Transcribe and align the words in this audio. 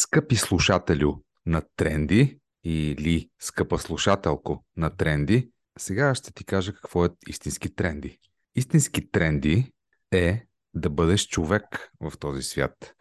Скъпи 0.00 0.36
слушателю 0.36 1.14
на 1.46 1.62
Тренди 1.76 2.38
или 2.64 3.30
скъпа 3.40 3.78
слушателко 3.78 4.64
на 4.76 4.96
Тренди, 4.96 5.50
сега 5.78 6.14
ще 6.14 6.32
ти 6.32 6.44
кажа 6.44 6.74
какво 6.74 7.04
е 7.04 7.08
истински 7.28 7.74
тренди. 7.74 8.18
Истински 8.56 9.10
тренди 9.10 9.72
е 10.12 10.46
да 10.74 10.90
бъдеш 10.90 11.26
човек 11.26 11.90
в 12.00 12.18
този 12.18 12.42
свят. 12.42 12.94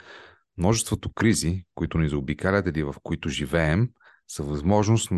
Множеството 0.58 1.14
кризи, 1.14 1.66
които 1.76 1.98
ни 1.98 2.10
заобикалят 2.10 2.68
или 2.68 2.84
в 2.84 2.96
които 3.04 3.30
живеем, 3.30 3.90
са 4.28 4.44
възможност 4.44 5.12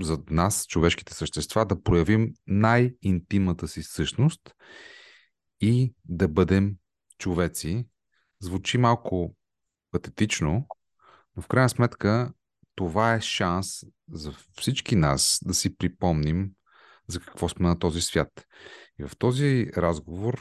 за 0.00 0.18
нас, 0.30 0.66
човешките 0.66 1.14
същества, 1.14 1.66
да 1.66 1.82
проявим 1.82 2.32
най-интимната 2.46 3.68
си 3.68 3.82
същност 3.82 4.54
и 5.60 5.94
да 6.04 6.28
бъдем 6.28 6.76
човеци. 7.18 7.86
Звучи 8.40 8.78
малко 8.78 9.34
патетично, 9.90 10.66
но 11.38 11.42
в 11.42 11.48
крайна 11.48 11.68
сметка 11.68 12.32
това 12.74 13.14
е 13.14 13.20
шанс 13.20 13.84
за 14.12 14.32
всички 14.60 14.96
нас 14.96 15.40
да 15.44 15.54
си 15.54 15.76
припомним 15.76 16.50
за 17.08 17.20
какво 17.20 17.48
сме 17.48 17.68
на 17.68 17.78
този 17.78 18.00
свят. 18.00 18.46
И 18.98 19.04
в 19.04 19.16
този 19.18 19.66
разговор 19.76 20.40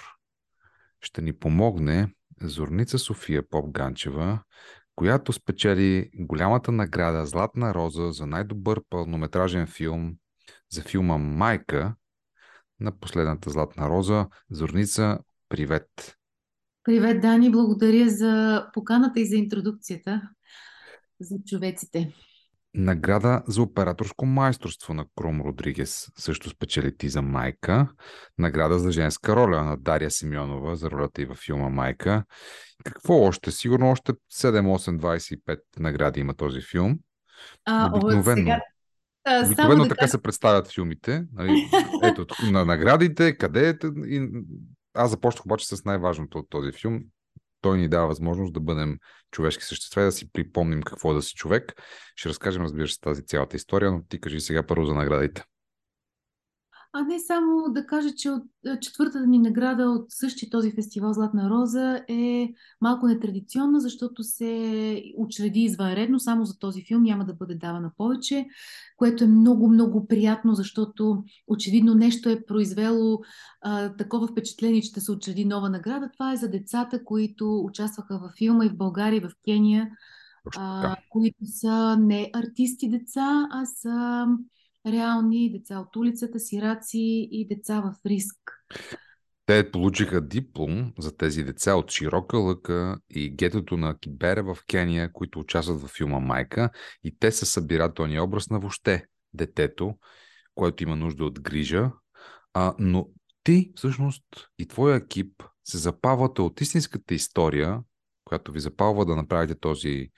ще 1.01 1.21
ни 1.21 1.33
помогне 1.33 2.13
Зорница 2.41 2.99
София 2.99 3.43
Поп-Ганчева, 3.49 4.39
която 4.95 5.33
спечели 5.33 6.09
голямата 6.13 6.71
награда 6.71 7.25
Златна 7.25 7.73
роза 7.73 8.11
за 8.11 8.25
най-добър 8.25 8.81
пълнометражен 8.89 9.67
филм 9.67 10.15
за 10.71 10.81
филма 10.81 11.17
Майка 11.17 11.95
на 12.79 12.99
последната 12.99 13.49
Златна 13.49 13.89
роза. 13.89 14.27
Зорница, 14.51 15.19
привет! 15.49 16.17
Привет, 16.83 17.21
Дани! 17.21 17.51
Благодаря 17.51 18.09
за 18.09 18.65
поканата 18.73 19.19
и 19.19 19.25
за 19.25 19.35
интродукцията 19.35 20.29
за 21.19 21.35
човеците. 21.45 22.13
Награда 22.73 23.43
за 23.47 23.61
операторско 23.61 24.25
майсторство 24.25 24.93
на 24.93 25.05
Кром 25.15 25.41
Родригес 25.41 26.07
също 26.17 26.49
спечели 26.49 26.97
ти 26.97 27.09
за 27.09 27.21
Майка. 27.21 27.87
Награда 28.37 28.79
за 28.79 28.91
женска 28.91 29.35
роля 29.35 29.63
на 29.63 29.77
Дария 29.77 30.11
Симеонова 30.11 30.75
за 30.75 30.91
ролята 30.91 31.21
и 31.21 31.25
във 31.25 31.37
филма 31.37 31.69
Майка. 31.69 32.23
Какво 32.85 33.13
още? 33.13 33.51
Сигурно 33.51 33.91
още 33.91 34.13
7-8-25 34.33 35.59
награди 35.79 36.19
има 36.19 36.33
този 36.33 36.61
филм. 36.61 36.99
А, 37.65 37.91
Обикновено. 37.93 38.35
Сега... 38.37 38.61
Обикновено 39.45 39.83
да 39.83 39.89
така 39.89 39.99
кажа... 39.99 40.11
се 40.11 40.21
представят 40.21 40.71
филмите. 40.71 41.25
Нали? 41.33 41.69
Ето, 42.03 42.25
на 42.51 42.65
наградите, 42.65 43.37
къде 43.37 43.69
е. 43.69 43.75
Аз 44.93 45.09
започнах 45.09 45.45
обаче 45.45 45.67
с 45.67 45.85
най-важното 45.85 46.37
от 46.37 46.49
този 46.49 46.71
филм 46.71 47.01
той 47.61 47.77
ни 47.77 47.89
дава 47.89 48.07
възможност 48.07 48.53
да 48.53 48.59
бъдем 48.59 48.97
човешки 49.31 49.63
същества 49.63 50.01
и 50.01 50.05
да 50.05 50.11
си 50.11 50.31
припомним 50.31 50.83
какво 50.83 51.11
е 51.11 51.15
да 51.15 51.21
си 51.21 51.33
човек. 51.33 51.73
Ще 52.15 52.29
разкажем, 52.29 52.63
разбира 52.63 52.87
се, 52.87 52.99
тази 52.99 53.25
цялата 53.25 53.55
история, 53.55 53.91
но 53.91 54.03
ти 54.03 54.21
кажи 54.21 54.39
сега 54.39 54.67
първо 54.67 54.85
за 54.85 54.93
наградите. 54.93 55.43
А 56.99 57.01
не 57.01 57.19
само 57.19 57.73
да 57.73 57.85
кажа, 57.85 58.15
че 58.15 58.29
от 58.29 58.43
е, 58.65 58.79
четвъртата 58.79 59.27
ми 59.27 59.39
награда 59.39 59.89
от 59.89 60.05
същия 60.09 60.49
този 60.49 60.71
фестивал 60.71 61.13
Златна 61.13 61.49
роза 61.49 62.03
е 62.07 62.53
малко 62.81 63.07
нетрадиционна, 63.07 63.79
защото 63.79 64.23
се 64.23 65.03
учреди 65.17 65.59
извънредно, 65.59 66.19
само 66.19 66.45
за 66.45 66.59
този 66.59 66.85
филм 66.85 67.03
няма 67.03 67.25
да 67.25 67.33
бъде 67.33 67.55
давана 67.55 67.91
повече, 67.97 68.45
което 68.97 69.23
е 69.23 69.27
много, 69.27 69.69
много 69.69 70.07
приятно, 70.07 70.53
защото 70.53 71.23
очевидно 71.47 71.95
нещо 71.95 72.29
е 72.29 72.45
произвело 72.45 73.19
а, 73.61 73.95
такова 73.95 74.27
впечатление, 74.27 74.81
че 74.81 74.93
да 74.93 75.01
се 75.01 75.11
учреди 75.11 75.45
нова 75.45 75.69
награда. 75.69 76.09
Това 76.13 76.33
е 76.33 76.37
за 76.37 76.49
децата, 76.49 77.03
които 77.03 77.59
участваха 77.59 78.19
във 78.19 78.31
филма 78.37 78.65
и 78.65 78.69
в 78.69 78.77
България, 78.77 79.17
и 79.17 79.21
в 79.21 79.31
Кения, 79.45 79.89
а, 80.57 80.95
които 81.09 81.45
са 81.45 81.97
не 81.99 82.29
артисти 82.33 82.89
деца, 82.89 83.47
а 83.51 83.65
са 83.65 84.25
реални 84.87 85.51
деца 85.51 85.79
от 85.79 85.95
улицата, 85.95 86.39
сираци 86.39 87.27
и 87.31 87.47
деца 87.47 87.81
в 87.81 88.05
риск. 88.05 88.37
Те 89.45 89.71
получиха 89.71 90.21
диплом 90.21 90.93
за 90.99 91.17
тези 91.17 91.43
деца 91.43 91.75
от 91.75 91.91
Широка 91.91 92.37
лъка 92.37 92.97
и 93.09 93.29
гетото 93.29 93.77
на 93.77 93.97
Кибера 93.97 94.43
в 94.43 94.57
Кения, 94.69 95.11
които 95.13 95.39
участват 95.39 95.81
във 95.81 95.91
филма 95.91 96.19
Майка. 96.19 96.69
И 97.03 97.17
те 97.19 97.31
са 97.31 97.45
събирателния 97.45 98.23
образ 98.23 98.49
на 98.49 98.59
въобще 98.59 99.05
детето, 99.33 99.95
което 100.55 100.83
има 100.83 100.95
нужда 100.95 101.25
от 101.25 101.41
грижа. 101.41 101.91
А, 102.53 102.75
но 102.79 103.07
ти, 103.43 103.71
всъщност, 103.75 104.23
и 104.59 104.67
твоя 104.67 104.95
екип 104.95 105.43
се 105.63 105.77
запавате 105.77 106.41
от 106.41 106.61
истинската 106.61 107.13
история, 107.13 107.79
която 108.25 108.51
ви 108.51 108.59
запалва 108.59 109.05
да 109.05 109.15
направите 109.15 109.59
този, 109.59 110.09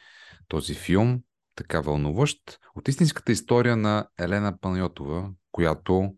този 0.48 0.74
филм, 0.74 1.22
така 1.60 1.82
вълнуващ, 1.82 2.60
от 2.76 2.88
истинската 2.88 3.32
история 3.32 3.78
на 3.78 4.08
Елена 4.20 4.58
Панайотова, 4.62 5.30
която 5.52 6.14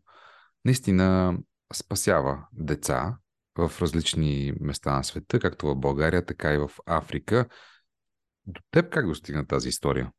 наистина 0.66 1.38
спасява 1.74 2.48
деца 2.54 3.18
в 3.58 3.72
различни 3.82 4.54
места 4.60 4.96
на 4.96 5.04
света, 5.04 5.40
както 5.40 5.68
в 5.68 5.76
България, 5.76 6.26
така 6.26 6.54
и 6.54 6.58
в 6.58 6.72
Африка. 6.86 7.48
До 8.48 8.62
теб 8.72 8.94
как 8.94 9.08
достигна 9.08 9.48
тази 9.48 9.70
история? 9.70 10.12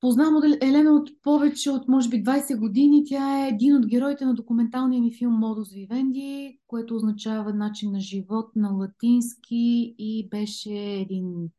Познавам 0.00 0.42
Елена 0.62 0.92
от 0.92 1.10
повече 1.22 1.70
от, 1.70 1.88
може 1.88 2.08
би, 2.08 2.24
20 2.24 2.58
години. 2.58 3.04
Тя 3.06 3.44
е 3.44 3.48
един 3.48 3.76
от 3.76 3.86
героите 3.86 4.24
на 4.24 4.34
документалния 4.34 5.02
ми 5.02 5.16
филм 5.18 5.34
Модус 5.34 5.72
Вивенди, 5.72 6.60
което 6.66 6.96
означава 6.96 7.54
начин 7.54 7.92
на 7.92 8.00
живот 8.00 8.50
на 8.56 8.70
латински 8.70 9.94
и 9.98 10.28
беше 10.28 10.74
един 10.74 11.50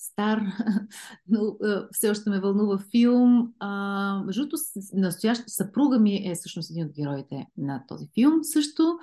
стар, 0.00 0.42
но 1.28 1.56
все 1.92 2.10
още 2.10 2.30
ме 2.30 2.40
вълнува 2.40 2.78
филм. 2.90 3.52
А, 3.58 4.22
между 4.26 4.48
настояща 4.92 5.44
съпруга 5.46 5.98
ми 5.98 6.14
е 6.14 6.34
всъщност 6.34 6.70
един 6.70 6.86
от 6.86 6.92
героите 6.92 7.46
на 7.56 7.84
този 7.88 8.08
филм 8.14 8.38
също, 8.42 8.98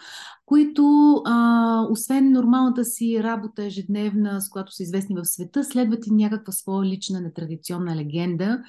които, 0.45 1.13
а, 1.25 1.87
освен 1.89 2.31
нормалната 2.31 2.85
си 2.85 3.23
работа 3.23 3.63
ежедневна, 3.63 4.41
с 4.41 4.49
която 4.49 4.71
са 4.71 4.83
известни 4.83 5.15
в 5.15 5.25
света, 5.25 5.63
следват 5.63 6.07
и 6.07 6.11
някаква 6.11 6.51
своя 6.51 6.89
лична 6.89 7.21
нетрадиционна 7.21 7.95
легенда. 7.95 8.63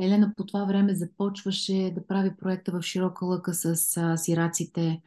Елена 0.00 0.32
по 0.36 0.46
това 0.46 0.64
време 0.64 0.94
започваше 0.94 1.92
да 1.94 2.06
прави 2.06 2.36
проекта 2.36 2.72
в 2.72 2.82
широка 2.82 3.26
лъка 3.26 3.54
с 3.54 3.96
а, 3.96 4.16
сираците 4.16 5.00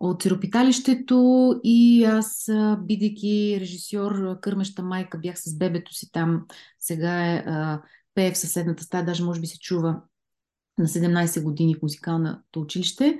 от 0.00 0.22
сиропиталището 0.22 1.52
и 1.64 2.04
аз, 2.04 2.50
бидейки 2.78 3.58
режисьор, 3.60 4.40
кърмеща 4.40 4.82
майка, 4.82 5.18
бях 5.18 5.38
с 5.38 5.58
бебето 5.58 5.94
си 5.94 6.12
там. 6.12 6.46
Сега 6.80 7.26
е 7.26 7.44
пее 8.14 8.32
в 8.32 8.38
съседната 8.38 8.82
стая, 8.82 9.04
даже 9.04 9.24
може 9.24 9.40
би 9.40 9.46
се 9.46 9.58
чува 9.58 10.02
на 10.78 10.86
17 10.86 11.42
години 11.42 11.74
в 11.74 11.82
музикалното 11.82 12.60
училище. 12.60 13.18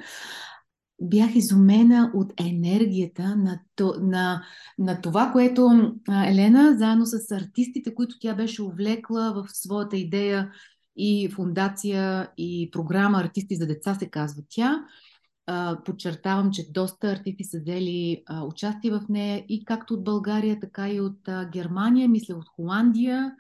Бях 1.03 1.34
изумена 1.34 2.10
от 2.15 2.32
енергията 2.41 3.36
на, 3.36 3.60
на, 4.00 4.44
на 4.78 5.00
това, 5.00 5.31
което 5.32 5.92
Елена, 6.26 6.75
заедно 6.78 7.06
с 7.06 7.31
артистите, 7.31 7.94
които 7.94 8.19
тя 8.20 8.34
беше 8.34 8.62
увлекла 8.62 9.32
в 9.32 9.56
своята 9.56 9.97
идея 9.97 10.50
и 10.97 11.28
фундация 11.28 12.31
и 12.36 12.70
програма 12.72 13.19
Артисти 13.19 13.56
за 13.56 13.66
деца 13.66 13.94
се 13.94 14.10
казва 14.10 14.42
тя, 14.48 14.84
подчертавам, 15.84 16.51
че 16.53 16.73
доста 16.73 17.07
артисти 17.07 17.45
са 17.45 17.61
взели 17.61 18.23
участие 18.47 18.91
в 18.91 19.03
нея 19.09 19.45
и 19.49 19.65
както 19.65 19.95
от 19.95 20.05
България, 20.05 20.61
така 20.61 20.91
и 20.91 21.01
от 21.01 21.19
Германия, 21.53 22.09
мисля 22.09 22.34
от 22.34 22.49
Холандия 22.49 23.33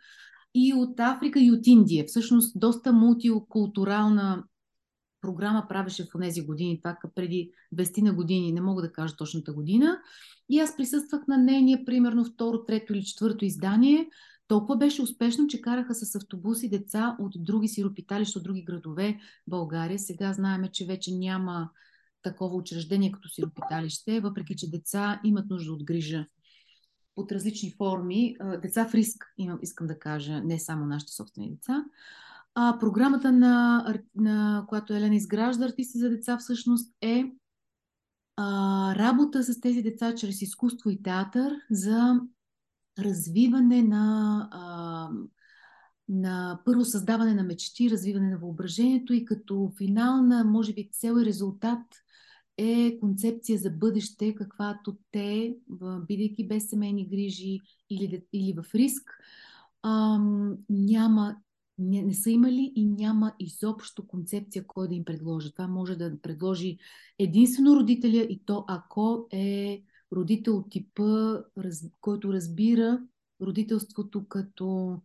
и 0.54 0.74
от 0.74 1.00
Африка 1.00 1.40
и 1.40 1.50
от 1.50 1.66
Индия. 1.66 2.04
Всъщност 2.06 2.60
доста 2.60 2.92
мултикултурална 2.92 4.44
програма 5.20 5.66
правеше 5.68 6.04
в 6.04 6.20
тези 6.20 6.46
години, 6.46 6.80
това 6.82 6.96
преди 7.14 7.50
20 7.74 8.02
на 8.02 8.14
години, 8.14 8.52
не 8.52 8.60
мога 8.60 8.82
да 8.82 8.92
кажа 8.92 9.16
точната 9.16 9.52
година. 9.52 9.98
И 10.48 10.58
аз 10.58 10.76
присъствах 10.76 11.26
на 11.28 11.38
нейния, 11.38 11.84
примерно, 11.84 12.24
второ, 12.24 12.64
трето 12.64 12.92
или 12.92 13.04
четвърто 13.04 13.44
издание. 13.44 14.08
Толкова 14.48 14.76
беше 14.76 15.02
успешно, 15.02 15.46
че 15.46 15.60
караха 15.60 15.94
с 15.94 16.14
автобуси 16.14 16.68
деца 16.68 17.16
от 17.20 17.32
други 17.36 17.68
сиропиталища, 17.68 18.38
от 18.38 18.44
други 18.44 18.62
градове 18.62 19.18
България. 19.46 19.98
Сега 19.98 20.32
знаеме, 20.32 20.70
че 20.72 20.86
вече 20.86 21.14
няма 21.14 21.70
такова 22.30 22.56
учреждение 22.56 23.12
като 23.12 23.28
сиропиталище, 23.28 24.20
въпреки 24.20 24.56
че 24.56 24.70
деца 24.70 25.20
имат 25.24 25.50
нужда 25.50 25.72
от 25.72 25.84
грижа 25.84 26.26
под 27.14 27.32
различни 27.32 27.74
форми. 27.78 28.36
Деца 28.62 28.88
в 28.88 28.94
риск, 28.94 29.34
искам 29.62 29.86
да 29.86 29.98
кажа, 29.98 30.40
не 30.40 30.58
само 30.58 30.86
нашите 30.86 31.12
собствени 31.12 31.50
деца. 31.50 31.84
А, 32.54 32.78
програмата, 32.78 33.32
на, 33.32 33.84
на 34.14 34.64
която 34.68 34.94
Елена 34.94 35.14
изгражда 35.14 35.64
артисти 35.64 35.98
за 35.98 36.10
деца, 36.10 36.38
всъщност 36.38 36.94
е 37.00 37.24
а, 38.36 38.94
работа 38.96 39.42
с 39.42 39.60
тези 39.60 39.82
деца 39.82 40.14
чрез 40.14 40.42
изкуство 40.42 40.90
и 40.90 41.02
театър 41.02 41.52
за 41.70 42.20
развиване 42.98 43.82
на, 43.82 44.48
а, 44.52 45.08
на 46.08 46.60
първо 46.64 46.84
създаване 46.84 47.34
на 47.34 47.42
мечти, 47.42 47.90
развиване 47.90 48.30
на 48.30 48.38
въображението 48.38 49.12
и 49.12 49.24
като 49.24 49.72
финална, 49.78 50.44
може 50.44 50.72
би, 50.74 50.90
цел 50.92 51.14
и 51.22 51.24
резултат 51.24 51.80
е 52.58 52.98
концепция 53.00 53.58
за 53.58 53.70
бъдеще, 53.70 54.34
каквато 54.34 54.96
те, 55.12 55.56
бидейки 56.08 56.48
без 56.48 56.68
семейни 56.68 57.08
грижи 57.08 57.60
или, 57.90 58.22
или 58.32 58.52
в 58.52 58.74
риск, 58.74 59.10
ам, 59.82 60.56
не, 61.78 62.02
не 62.02 62.14
са 62.14 62.30
имали 62.30 62.72
и 62.76 62.84
няма 62.86 63.32
изобщо 63.38 64.06
концепция 64.06 64.66
кой 64.66 64.88
да 64.88 64.94
им 64.94 65.04
предложи. 65.04 65.52
Това 65.52 65.68
може 65.68 65.96
да 65.96 66.20
предложи 66.22 66.78
единствено 67.18 67.76
родителя 67.76 68.26
и 68.30 68.42
то 68.46 68.64
ако 68.68 69.26
е 69.32 69.82
родител 70.12 70.64
типа, 70.70 71.38
раз, 71.58 71.84
който 72.00 72.32
разбира 72.32 73.00
родителството 73.42 74.28
като 74.28 74.98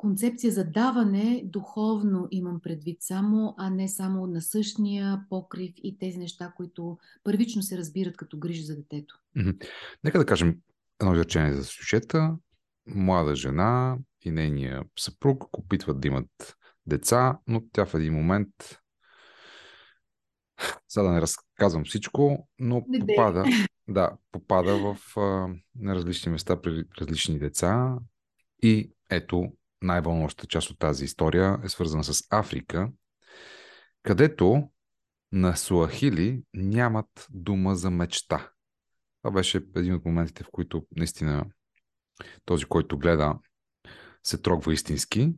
концепция 0.00 0.52
за 0.52 0.64
даване, 0.64 1.42
духовно 1.44 2.28
имам 2.30 2.60
предвид 2.60 2.96
само, 3.00 3.54
а 3.58 3.70
не 3.70 3.88
само 3.88 4.26
на 4.26 4.42
същия 4.42 5.24
покрив 5.28 5.72
и 5.76 5.98
тези 5.98 6.18
неща, 6.18 6.52
които 6.56 6.98
първично 7.24 7.62
се 7.62 7.78
разбират 7.78 8.16
като 8.16 8.38
грижа 8.38 8.62
за 8.62 8.76
детето. 8.76 9.20
Нека 10.04 10.18
да 10.18 10.26
кажем 10.26 10.58
едно 11.00 11.14
изречение 11.14 11.52
за 11.52 11.64
сюжета. 11.64 12.36
Млада 12.86 13.36
жена 13.36 13.98
и 14.22 14.30
нейния 14.30 14.84
съпруг 14.98 15.58
опитват 15.58 16.00
да 16.00 16.08
имат 16.08 16.56
деца, 16.86 17.38
но 17.46 17.62
тя 17.72 17.86
в 17.86 17.94
един 17.94 18.14
момент 18.14 18.48
сега 20.88 21.02
да 21.02 21.10
не 21.10 21.20
разказвам 21.20 21.84
всичко, 21.84 22.48
но 22.58 22.84
попада, 23.00 23.44
да, 23.88 24.16
попада 24.32 24.76
в 24.76 25.16
а, 25.16 25.20
на 25.74 25.94
различни 25.94 26.32
места 26.32 26.60
при 26.60 26.84
различни 27.00 27.38
деца 27.38 27.98
и 28.62 28.92
ето 29.10 29.52
най-вълнуващата 29.82 30.46
част 30.46 30.70
от 30.70 30.78
тази 30.78 31.04
история 31.04 31.58
е 31.64 31.68
свързана 31.68 32.04
с 32.04 32.26
Африка, 32.30 32.90
където 34.02 34.68
на 35.32 35.56
Суахили 35.56 36.42
нямат 36.54 37.26
дума 37.30 37.76
за 37.76 37.90
мечта. 37.90 38.50
Това 39.22 39.34
беше 39.34 39.62
един 39.76 39.94
от 39.94 40.04
моментите, 40.04 40.44
в 40.44 40.48
които 40.52 40.86
наистина 40.96 41.44
този, 42.44 42.64
който 42.64 42.98
гледа, 42.98 43.38
се 44.24 44.38
трогва 44.38 44.72
истински. 44.72 45.34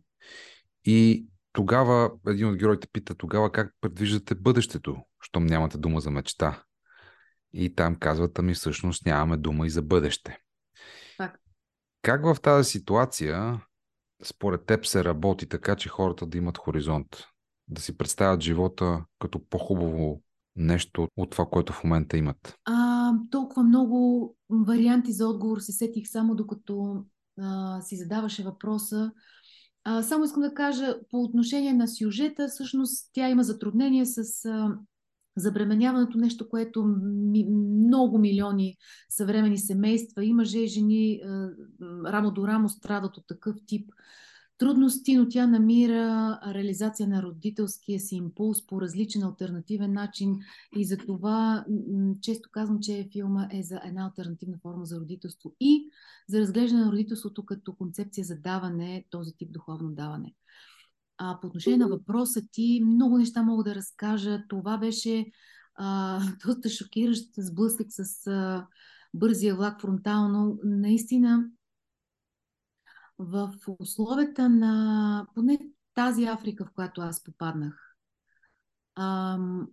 И 0.85 1.27
тогава 1.53 2.11
един 2.27 2.49
от 2.49 2.56
героите 2.56 2.88
пита 2.93 3.15
тогава 3.15 3.53
как 3.53 3.75
предвиждате 3.81 4.35
бъдещето, 4.35 4.97
щом 5.21 5.47
нямате 5.47 5.79
дума 5.79 6.00
за 6.00 6.11
мечта. 6.11 6.62
И 7.53 7.75
там 7.75 7.97
казват, 7.97 8.38
ами 8.38 8.55
всъщност 8.55 9.06
нямаме 9.06 9.37
дума 9.37 9.67
и 9.67 9.71
за 9.71 9.83
бъдеще. 9.83 10.38
Так. 11.19 11.41
Как 12.03 12.25
в 12.25 12.37
тази 12.43 12.71
ситуация 12.71 13.61
според 14.25 14.67
теб 14.67 14.87
се 14.87 15.05
работи 15.05 15.47
така, 15.47 15.77
че 15.77 15.89
хората 15.89 16.27
да 16.27 16.39
имат 16.39 16.59
хоризонт? 16.59 17.25
Да 17.69 17.81
си 17.81 17.99
представят 17.99 18.41
живота 18.41 19.05
като 19.19 19.41
по-хубаво 19.49 20.23
нещо 20.57 21.09
от 21.17 21.31
това, 21.31 21.47
което 21.47 21.73
в 21.73 21.85
момента 21.85 22.17
имат? 22.17 22.55
А, 22.65 23.13
толкова 23.31 23.63
много 23.63 24.37
варианти 24.51 25.13
за 25.13 25.29
отговор 25.29 25.59
се 25.59 25.73
сетих 25.73 26.09
само 26.09 26.35
докато 26.35 27.05
а, 27.41 27.81
си 27.81 27.97
задаваше 27.97 28.43
въпроса. 28.43 29.13
А, 29.85 30.03
само 30.03 30.25
искам 30.25 30.43
да 30.43 30.55
кажа 30.55 30.97
по 31.11 31.23
отношение 31.23 31.73
на 31.73 31.89
сюжета, 31.89 32.49
всъщност 32.49 33.11
тя 33.13 33.29
има 33.29 33.43
затруднение 33.43 34.07
с 34.07 34.45
а, 34.45 34.79
забременяването, 35.37 36.19
нещо, 36.19 36.49
което 36.49 36.84
много 37.50 38.19
милиони 38.19 38.76
съвремени 39.08 39.58
семейства 39.58 40.25
и 40.25 40.32
мъже 40.32 40.58
и 40.58 40.69
жени 40.69 41.20
а, 41.25 41.50
рамо 42.12 42.31
до 42.31 42.46
рамо 42.46 42.69
страдат 42.69 43.17
от 43.17 43.26
такъв 43.26 43.56
тип 43.67 43.93
трудности, 44.62 45.17
но 45.17 45.29
тя 45.29 45.46
намира 45.46 46.38
реализация 46.46 47.08
на 47.08 47.23
родителския 47.23 48.00
си 48.00 48.17
импулс 48.17 48.67
по 48.67 48.81
различен 48.81 49.23
альтернативен 49.23 49.93
начин 49.93 50.38
и 50.76 50.84
за 50.84 50.96
това 50.96 51.64
често 52.20 52.49
казвам, 52.52 52.78
че 52.81 53.08
филма 53.12 53.49
е 53.52 53.62
за 53.62 53.81
една 53.85 54.05
альтернативна 54.05 54.58
форма 54.62 54.85
за 54.85 55.00
родителство 55.00 55.52
и 55.61 55.90
за 56.28 56.40
разглеждане 56.40 56.85
на 56.85 56.93
родителството 56.93 57.46
като 57.46 57.75
концепция 57.75 58.25
за 58.25 58.37
даване, 58.37 59.05
този 59.11 59.32
тип 59.32 59.52
духовно 59.52 59.90
даване. 59.90 60.35
А 61.25 61.41
по 61.41 61.47
отношение 61.47 61.79
на 61.79 61.89
въпроса 61.89 62.43
ти, 62.53 62.83
много 62.85 63.19
неща 63.19 63.43
мога 63.43 63.65
да 63.65 63.75
разкажа. 63.75 64.45
Това 64.49 64.79
беше 64.79 65.27
а, 65.75 66.21
доста 66.47 66.69
шокиращ 66.69 67.29
сблъсък 67.39 67.87
с 67.91 68.27
а, 68.27 68.67
бързия 69.15 69.57
влак 69.57 69.81
фронтално. 69.81 70.59
Наистина, 70.65 71.51
в 73.19 73.53
условията 73.79 74.49
на 74.49 75.27
поне 75.35 75.59
тази 75.95 76.25
Африка, 76.25 76.65
в 76.65 76.73
която 76.75 77.01
аз 77.01 77.25
попаднах, 77.25 77.97
ам, 78.95 79.69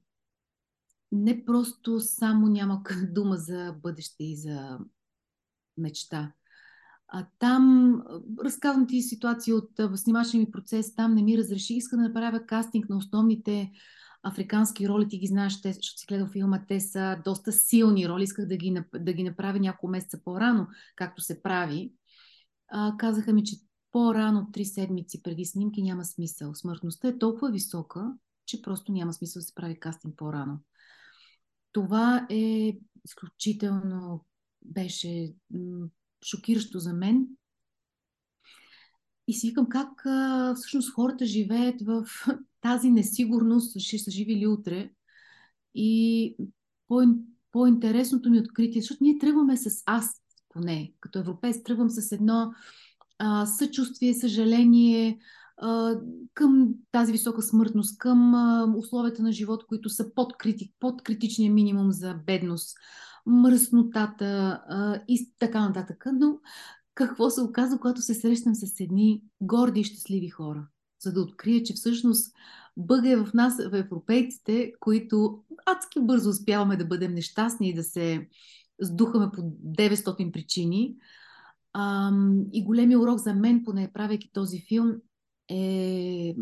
не 1.12 1.46
просто 1.46 2.00
само 2.00 2.48
няма 2.48 2.84
дума 3.12 3.36
за 3.36 3.76
бъдеще 3.82 4.24
и 4.24 4.38
за 4.38 4.80
мечта. 5.78 6.34
А 7.12 7.26
там, 7.40 7.96
разказвам 8.44 8.88
ти 8.88 9.02
ситуация 9.02 9.56
от 9.56 9.70
снимачния 9.96 10.40
ми 10.40 10.52
процес, 10.52 10.96
там 10.96 11.14
не 11.16 11.24
ми 11.24 11.38
разреши. 11.38 11.74
Иска 11.74 11.98
да 11.98 12.04
направя 12.04 12.46
кастинг 12.46 12.90
на 12.90 12.98
основните 12.98 13.72
африкански 14.24 14.90
роли, 14.90 15.08
ти 15.08 15.18
ги 15.18 15.28
знаеш, 15.28 15.62
те, 15.62 15.74
защото 15.74 16.00
си 16.00 16.06
гледал 16.10 16.28
филма, 16.28 16.66
те 16.68 16.80
са 16.80 17.18
доста 17.26 17.52
силни 17.52 18.10
роли. 18.10 18.24
Исках 18.24 18.46
да 18.46 18.58
ги, 18.58 18.82
да 19.00 19.14
ги 19.14 19.24
направя 19.24 19.60
няколко 19.60 19.88
месеца 19.88 20.20
по-рано, 20.24 20.68
както 20.96 21.22
се 21.22 21.42
прави 21.42 21.94
а, 22.70 22.98
казаха 22.98 23.34
ми, 23.34 23.44
че 23.44 23.56
по-рано, 23.92 24.52
три 24.54 24.66
седмици 24.66 25.24
преди 25.24 25.46
снимки, 25.46 25.84
няма 25.84 26.06
смисъл. 26.06 26.56
Смъртността 26.56 27.08
е 27.08 27.18
толкова 27.18 27.52
висока, 27.52 28.14
че 28.46 28.62
просто 28.62 28.92
няма 28.92 29.14
смисъл 29.14 29.40
да 29.40 29.44
се 29.44 29.56
прави 29.56 29.80
кастинг 29.80 30.18
по-рано. 30.18 30.60
Това 31.72 32.28
е 32.30 32.78
изключително 33.06 34.26
беше 34.66 35.34
шокиращо 36.24 36.80
за 36.80 36.94
мен. 36.94 37.28
И 39.28 39.34
си 39.34 39.48
викам 39.48 39.70
как 39.70 40.06
а, 40.06 40.54
всъщност 40.56 40.94
хората 40.94 41.26
живеят 41.26 41.82
в 41.82 42.06
тази 42.62 42.92
несигурност, 42.92 43.80
ще 43.80 44.00
са 44.00 44.12
живи 44.12 44.36
ли 44.36 44.48
утре. 44.48 44.90
И 45.76 46.36
по- 46.88 47.16
по-интересното 47.52 48.30
ми 48.30 48.40
откритие, 48.40 48.82
защото 48.82 49.04
ние 49.04 49.18
тръгваме 49.18 49.58
с 49.58 49.84
аз, 49.86 50.22
поне 50.50 50.94
като 51.00 51.20
европейс, 51.20 51.64
тръгвам 51.64 51.90
с 51.90 52.12
едно 52.12 52.54
а, 53.18 53.46
съчувствие, 53.46 54.14
съжаление 54.14 55.20
а, 55.58 55.96
към 56.34 56.74
тази 56.92 57.12
висока 57.12 57.42
смъртност, 57.42 57.98
към 57.98 58.36
а, 58.36 58.74
условията 58.78 59.24
на 59.24 59.32
живот, 59.32 59.66
които 59.68 59.90
са 59.90 60.14
под, 60.16 60.38
критик, 60.38 60.76
под 60.80 61.04
критичния 61.04 61.52
минимум 61.52 61.92
за 61.92 62.14
бедност, 62.26 62.78
мръснотата 63.30 64.62
а, 64.68 65.02
и 65.08 65.34
така 65.40 65.68
нататък. 65.68 66.06
Но 66.14 66.40
какво 66.94 67.30
се 67.30 67.42
оказа, 67.42 67.78
когато 67.78 68.02
се 68.02 68.14
срещам 68.14 68.56
с 68.56 68.80
едни 68.80 69.24
горди 69.42 69.80
и 69.80 69.84
щастливи 69.84 70.30
хора? 70.30 70.68
За 71.02 71.14
да 71.14 71.22
открия, 71.22 71.64
че 71.64 71.74
всъщност 71.74 72.36
бъга 72.78 73.10
е 73.10 73.16
в 73.16 73.34
нас, 73.34 73.58
в 73.58 73.74
европейците, 73.74 74.72
които 74.80 75.44
адски 75.66 76.00
бързо 76.02 76.30
успяваме 76.30 76.78
да 76.78 76.86
бъдем 76.86 77.14
нещастни 77.14 77.70
и 77.70 77.74
да 77.74 77.84
се 77.84 78.28
сдухаме 78.82 79.32
по 79.34 79.42
900 79.42 80.32
причини. 80.32 80.96
А, 81.74 82.12
и 82.54 82.64
големия 82.64 83.00
урок 83.00 83.20
за 83.20 83.34
мен, 83.34 83.64
поне 83.64 83.92
правейки 83.94 84.32
този 84.34 84.62
филм, 84.68 84.96
е 85.50 86.36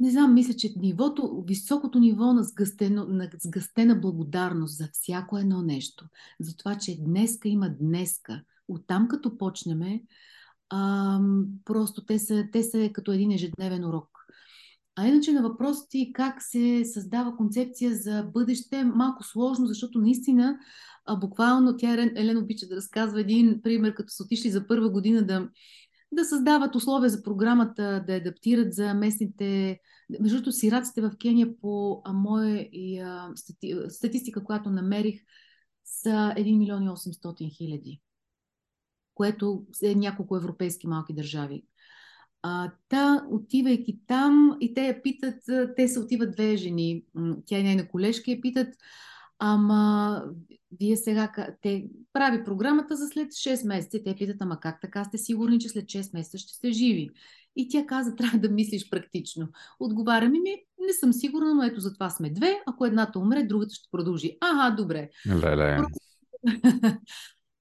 не 0.00 0.10
знам, 0.10 0.34
мисля, 0.34 0.54
че 0.54 0.74
нивото, 0.76 1.44
високото 1.46 1.98
ниво 1.98 2.32
на, 2.32 2.42
сгъстено, 2.42 3.06
на 3.06 3.30
сгъстена 3.42 4.00
благодарност 4.00 4.78
за 4.78 4.88
всяко 4.92 5.38
едно 5.38 5.62
нещо. 5.62 6.04
За 6.40 6.56
това, 6.56 6.78
че 6.78 7.02
днеска 7.04 7.48
има 7.48 7.70
днеска. 7.80 8.42
Оттам 8.68 9.08
като 9.08 9.38
почнеме, 9.38 10.02
а, 10.68 11.20
просто 11.64 12.04
те 12.04 12.18
са, 12.18 12.44
те 12.52 12.62
са 12.62 12.90
като 12.92 13.12
един 13.12 13.30
ежедневен 13.30 13.84
урок. 13.84 14.08
А 14.96 15.08
иначе 15.08 15.32
на 15.32 15.42
въпрос 15.42 15.88
ти 15.88 16.12
как 16.12 16.42
се 16.42 16.82
създава 16.84 17.36
концепция 17.36 17.94
за 17.94 18.22
бъдеще, 18.34 18.84
малко 18.84 19.24
сложно, 19.24 19.66
защото 19.66 20.00
наистина 20.00 20.58
а, 21.06 21.16
буквално 21.16 21.76
тя 21.76 21.92
Елен 21.92 22.38
обича 22.38 22.66
да 22.66 22.76
разказва 22.76 23.20
един 23.20 23.60
пример, 23.62 23.94
като 23.94 24.12
са 24.12 24.22
отишли 24.22 24.50
за 24.50 24.66
първа 24.66 24.90
година 24.90 25.26
да, 25.26 25.48
да 26.12 26.24
създават 26.24 26.74
условия 26.74 27.10
за 27.10 27.22
програмата, 27.22 28.04
да 28.06 28.14
адаптират 28.16 28.74
за 28.74 28.94
местните... 28.94 29.80
Между 30.20 30.36
другото, 30.36 30.52
сираците 30.52 31.00
в 31.00 31.12
Кения 31.20 31.60
по 31.60 32.02
моя 32.12 32.68
и, 32.72 32.98
а, 32.98 33.32
стати... 33.36 33.74
статистика, 33.88 34.44
която 34.44 34.70
намерих, 34.70 35.20
са 35.84 36.34
1 36.36 36.58
милион 36.58 36.82
и 36.82 36.88
800 36.88 37.56
хиляди, 37.56 38.00
което 39.14 39.66
е 39.82 39.94
няколко 39.94 40.36
европейски 40.36 40.86
малки 40.86 41.14
държави. 41.14 41.66
А, 42.42 42.72
та, 42.88 43.26
отивайки 43.30 44.00
там, 44.06 44.56
и 44.60 44.74
те 44.74 44.86
я 44.86 45.02
питат, 45.02 45.42
те 45.76 45.88
се 45.88 46.00
отиват 46.00 46.32
две 46.32 46.56
жени, 46.56 47.04
тя 47.46 47.58
и 47.58 47.62
нейна 47.62 47.88
колежка, 47.88 48.30
я 48.30 48.40
питат, 48.40 48.68
ама 49.40 50.22
вие 50.78 50.96
сега, 50.96 51.32
те 51.62 51.84
прави 52.12 52.44
програмата 52.44 52.96
за 52.96 53.06
след 53.06 53.28
6 53.28 53.66
месеца. 53.66 53.98
Те 54.04 54.14
питат, 54.14 54.36
ама 54.40 54.60
как 54.60 54.80
така 54.80 55.04
сте 55.04 55.18
сигурни, 55.18 55.58
че 55.58 55.68
след 55.68 55.84
6 55.84 56.14
месеца 56.14 56.38
ще 56.38 56.52
сте 56.52 56.72
живи? 56.72 57.10
И 57.56 57.68
тя 57.68 57.86
каза, 57.86 58.14
трябва 58.16 58.38
да 58.38 58.50
мислиш 58.50 58.90
практично. 58.90 59.48
Отговаря 59.80 60.28
ми, 60.28 60.40
ми, 60.40 60.56
не 60.86 60.92
съм 60.92 61.12
сигурна, 61.12 61.54
но 61.54 61.62
ето 61.62 61.80
затова 61.80 62.10
сме 62.10 62.30
две. 62.30 62.60
Ако 62.66 62.86
едната 62.86 63.18
умре, 63.18 63.42
другата 63.42 63.74
ще 63.74 63.88
продължи. 63.92 64.36
Ага, 64.40 64.76
добре. 64.76 65.10
Леле. 65.26 65.78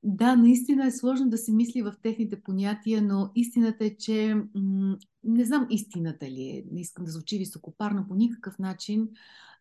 Да, 0.03 0.35
наистина 0.35 0.85
е 0.85 0.91
сложно 0.91 1.29
да 1.29 1.37
се 1.37 1.51
мисли 1.51 1.81
в 1.81 1.93
техните 2.01 2.41
понятия, 2.41 3.01
но 3.01 3.31
истината 3.35 3.85
е, 3.85 3.95
че 3.97 4.35
м- 4.55 4.97
не 5.23 5.45
знам 5.45 5.67
истината 5.69 6.29
ли 6.29 6.43
е, 6.43 6.63
не 6.71 6.81
искам 6.81 7.05
да 7.05 7.11
звучи 7.11 7.37
високопарно 7.37 8.07
по 8.07 8.15
никакъв 8.15 8.59
начин, 8.59 9.09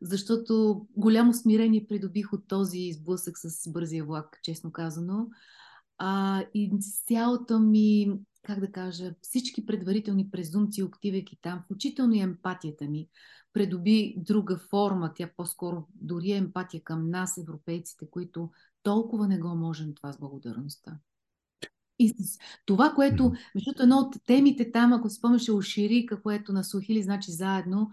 защото 0.02 0.86
голямо 0.96 1.34
смирение 1.34 1.86
придобих 1.86 2.32
от 2.32 2.48
този 2.48 2.78
изблъсък 2.78 3.38
с 3.38 3.70
бързия 3.70 4.04
влак, 4.04 4.38
честно 4.42 4.72
казано. 4.72 5.26
А, 5.98 6.42
и 6.54 6.72
цялата 7.06 7.58
ми, 7.58 8.12
как 8.42 8.60
да 8.60 8.72
кажа, 8.72 9.14
всички 9.20 9.66
предварителни 9.66 10.30
презумции, 10.30 10.82
отивайки 10.82 11.38
там, 11.42 11.62
включително 11.64 12.14
и 12.14 12.20
емпатията 12.20 12.84
ми, 12.84 13.08
придоби 13.52 14.14
друга 14.16 14.58
форма. 14.70 15.12
Тя 15.14 15.30
по-скоро 15.36 15.86
дори 15.94 16.32
е 16.32 16.36
емпатия 16.36 16.82
към 16.84 17.10
нас, 17.10 17.38
европейците, 17.38 18.06
които 18.10 18.50
толкова 18.82 19.28
не 19.28 19.38
го 19.38 19.48
можем 19.48 19.94
това 19.94 20.12
с 20.12 20.18
благодарността. 20.18 20.98
И 21.98 22.08
с 22.08 22.38
това, 22.66 22.92
което, 22.94 23.32
защото 23.54 23.82
едно 23.82 23.96
от 23.96 24.14
темите 24.26 24.72
там, 24.72 24.92
ако 24.92 25.10
спомняш, 25.10 25.48
е 25.48 25.52
Оширика, 25.52 26.22
което 26.22 26.52
на 26.52 26.64
Сухили 26.64 27.02
значи 27.02 27.32
заедно. 27.32 27.90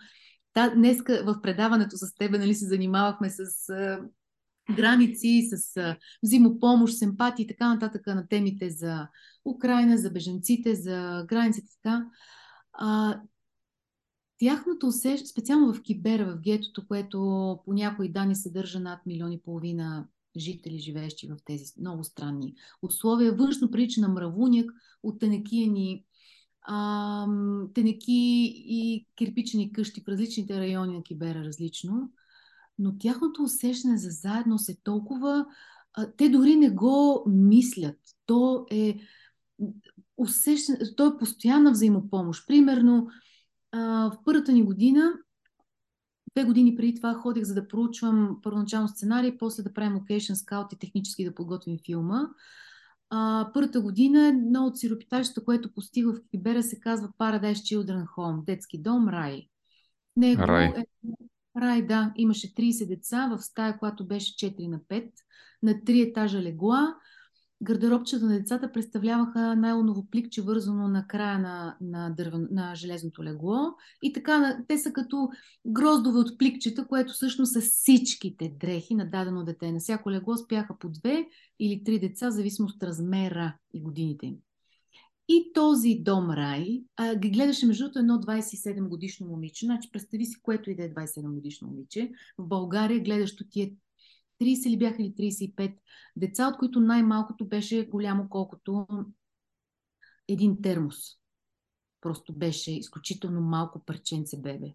Та, 0.53 0.69
днеска 0.69 1.23
в 1.25 1.41
предаването 1.41 1.97
с 1.97 2.13
теб 2.13 2.31
нали, 2.31 2.55
се 2.55 2.67
занимавахме 2.67 3.29
с 3.29 3.69
а, 3.69 3.99
граници, 4.75 5.49
с 5.51 5.77
а, 5.77 5.97
взаимопомощ, 6.23 6.97
с 6.97 7.01
емпатия 7.01 7.43
и 7.43 7.47
така 7.47 7.73
нататък 7.73 8.07
на 8.07 8.27
темите 8.27 8.69
за 8.69 9.07
Украина, 9.45 9.97
за 9.97 10.11
беженците, 10.11 10.75
за 10.75 11.25
границите. 11.27 11.67
Така. 11.83 12.05
А, 12.73 13.19
тяхното 14.37 14.87
усещане, 14.87 15.27
специално 15.27 15.73
в 15.73 15.81
Кибера, 15.81 16.25
в 16.25 16.39
гетото, 16.39 16.87
което 16.87 17.19
по 17.65 17.73
някои 17.73 18.11
данни 18.11 18.35
съдържа 18.35 18.79
над 18.79 19.05
милион 19.05 19.31
и 19.31 19.41
половина 19.41 20.07
жители, 20.39 20.79
живеещи 20.79 21.27
в 21.27 21.37
тези 21.45 21.73
много 21.79 22.03
странни 22.03 22.53
условия. 22.81 23.33
Външно 23.33 23.71
прилича 23.71 24.01
на 24.01 24.07
мравуняк 24.07 24.71
от 25.03 25.19
тенекияни 25.19 26.05
тенеки 27.73 28.53
и 28.67 29.07
кирпичени 29.15 29.71
къщи 29.71 30.01
в 30.01 30.07
различните 30.07 30.59
райони 30.59 30.97
на 30.97 31.03
Кибера 31.03 31.43
различно, 31.43 32.11
но 32.79 32.97
тяхното 32.97 33.43
усещане 33.43 33.97
за 33.97 34.09
заедност 34.09 34.69
е 34.69 34.77
толкова... 34.83 35.45
А, 35.93 36.11
те 36.17 36.29
дори 36.29 36.55
не 36.55 36.69
го 36.69 37.23
мислят. 37.27 37.97
То 38.25 38.65
е 38.71 38.99
усещане, 40.17 40.79
то 40.97 41.07
е 41.07 41.17
постоянна 41.17 41.71
взаимопомощ. 41.71 42.47
Примерно, 42.47 43.07
а, 43.71 44.09
в 44.09 44.17
първата 44.25 44.51
ни 44.53 44.63
година 44.63 45.13
Две 46.35 46.45
години 46.45 46.75
преди 46.75 46.95
това 46.95 47.13
ходих 47.13 47.43
за 47.43 47.53
да 47.53 47.67
проучвам 47.67 48.39
първоначално 48.43 48.87
сценарий, 48.87 49.37
после 49.37 49.63
да 49.63 49.73
правим 49.73 49.97
location 49.97 50.33
scout 50.33 50.73
и 50.73 50.79
технически 50.79 51.25
да 51.25 51.35
подготвим 51.35 51.77
филма. 51.85 52.21
А, 53.09 53.51
първата 53.53 53.81
година 53.81 54.27
едно 54.27 54.65
от 54.65 54.77
сиропитажите, 54.77 55.43
което 55.45 55.73
постига 55.73 56.13
в 56.13 56.21
Кибера, 56.31 56.63
се 56.63 56.79
казва 56.79 57.09
Paradise 57.19 57.53
Children 57.53 58.05
Home, 58.05 58.45
детски 58.45 58.81
дом, 58.81 59.09
рай. 59.09 59.49
Него 60.17 60.41
рай. 60.41 60.65
Е, 60.65 60.85
рай, 61.61 61.85
да. 61.85 62.13
Имаше 62.15 62.53
30 62.53 62.87
деца 62.87 63.27
в 63.27 63.41
стая, 63.41 63.79
която 63.79 64.07
беше 64.07 64.35
4 64.35 64.67
на 64.67 64.79
5, 64.79 65.11
на 65.63 65.73
3 65.73 66.09
етажа 66.09 66.41
легла 66.41 66.95
гардеробчета 67.65 68.25
на 68.25 68.33
децата 68.33 68.71
представляваха 68.71 69.55
найлоново 69.55 70.05
пликче, 70.09 70.41
вързано 70.41 70.87
на 70.87 71.07
края 71.07 71.39
на, 71.39 71.77
на, 71.81 72.09
дървен, 72.09 72.47
на 72.51 72.75
железното 72.75 73.23
легло. 73.23 73.57
И 74.03 74.13
така, 74.13 74.57
те 74.67 74.77
са 74.77 74.93
като 74.93 75.29
гроздове 75.67 76.19
от 76.19 76.37
пликчета, 76.37 76.87
което 76.87 77.13
всъщност 77.13 77.53
са 77.53 77.61
всичките 77.61 78.55
дрехи 78.59 78.95
на 78.95 79.09
дадено 79.09 79.43
дете. 79.43 79.71
На 79.71 79.79
всяко 79.79 80.11
легло 80.11 80.37
спяха 80.37 80.77
по 80.79 80.89
две 80.89 81.27
или 81.59 81.83
три 81.83 81.99
деца, 81.99 82.31
зависимост 82.31 82.75
от 82.75 82.83
размера 82.83 83.57
и 83.73 83.81
годините 83.81 84.25
им. 84.25 84.35
И 85.27 85.51
този 85.53 85.95
дом 86.01 86.29
рай 86.31 86.83
а, 86.97 87.15
ги 87.15 87.29
гледаше 87.29 87.65
между 87.65 87.89
едно 87.95 88.13
27 88.13 88.87
годишно 88.87 89.27
момиче. 89.27 89.65
Значи, 89.65 89.91
представи 89.91 90.25
си, 90.25 90.41
което 90.41 90.69
и 90.69 90.75
да 90.75 90.83
е 90.83 90.89
27 90.89 91.33
годишно 91.33 91.67
момиче. 91.67 92.11
В 92.37 92.47
България 92.47 93.03
гледащо 93.03 93.43
тия 93.49 93.69
30 94.41 94.69
ли 94.69 94.77
бяха 94.77 95.01
или 95.01 95.13
35 95.13 95.77
деца, 96.15 96.47
от 96.47 96.57
които 96.57 96.79
най-малкото 96.79 97.47
беше 97.47 97.87
голямо 97.87 98.29
колкото 98.29 98.87
един 100.27 100.61
термос. 100.61 100.97
Просто 102.01 102.33
беше 102.33 102.71
изключително 102.71 103.41
малко 103.41 103.85
парченце 103.85 104.41
бебе. 104.41 104.73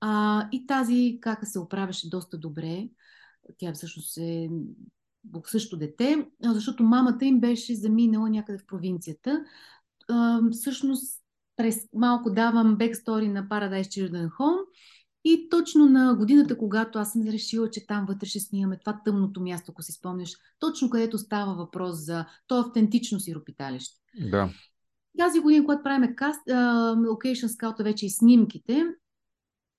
А, 0.00 0.48
и 0.52 0.66
тази 0.66 1.18
кака 1.20 1.46
се 1.46 1.58
оправяше 1.58 2.10
доста 2.10 2.38
добре. 2.38 2.88
Тя 3.58 3.72
всъщност 3.72 4.16
е 4.16 4.50
също 5.44 5.76
дете, 5.76 6.28
защото 6.42 6.82
мамата 6.82 7.24
им 7.24 7.40
беше 7.40 7.74
заминала 7.74 8.30
някъде 8.30 8.58
в 8.58 8.66
провинцията. 8.66 9.44
А, 10.08 10.40
всъщност, 10.52 11.22
през 11.56 11.88
малко 11.94 12.30
давам 12.30 12.76
бекстори 12.76 13.28
на 13.28 13.48
Paradise 13.48 13.82
Children 13.82 14.28
Home 14.28 14.60
и 15.32 15.48
точно 15.50 15.86
на 15.86 16.14
годината, 16.14 16.58
когато 16.58 16.98
аз 16.98 17.12
съм 17.12 17.22
решила, 17.22 17.70
че 17.70 17.86
там 17.86 18.06
вътре 18.08 18.26
ще 18.26 18.40
снимаме 18.40 18.78
това 18.78 19.00
тъмното 19.04 19.40
място, 19.40 19.72
ако 19.72 19.82
си 19.82 19.92
спомняш, 19.92 20.32
точно 20.58 20.90
където 20.90 21.18
става 21.18 21.54
въпрос 21.54 21.96
за 21.96 22.24
то 22.46 22.60
автентично 22.60 23.20
сиропиталище. 23.20 24.00
Да. 24.30 24.50
Тази 25.18 25.40
година, 25.40 25.64
когато 25.64 25.82
правим 25.82 26.14
каст, 26.16 26.40
Location 26.48 27.46
Scout 27.46 27.82
вече 27.82 28.06
и 28.06 28.10
снимките, 28.10 28.84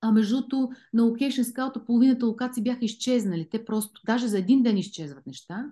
а 0.00 0.12
между 0.12 0.36
другото, 0.36 0.70
на 0.92 1.02
Location 1.02 1.42
Scout 1.42 1.86
половината 1.86 2.26
локации 2.26 2.62
бяха 2.62 2.84
изчезнали. 2.84 3.48
Те 3.50 3.64
просто, 3.64 4.00
даже 4.06 4.28
за 4.28 4.38
един 4.38 4.62
ден 4.62 4.78
изчезват 4.78 5.26
неща. 5.26 5.66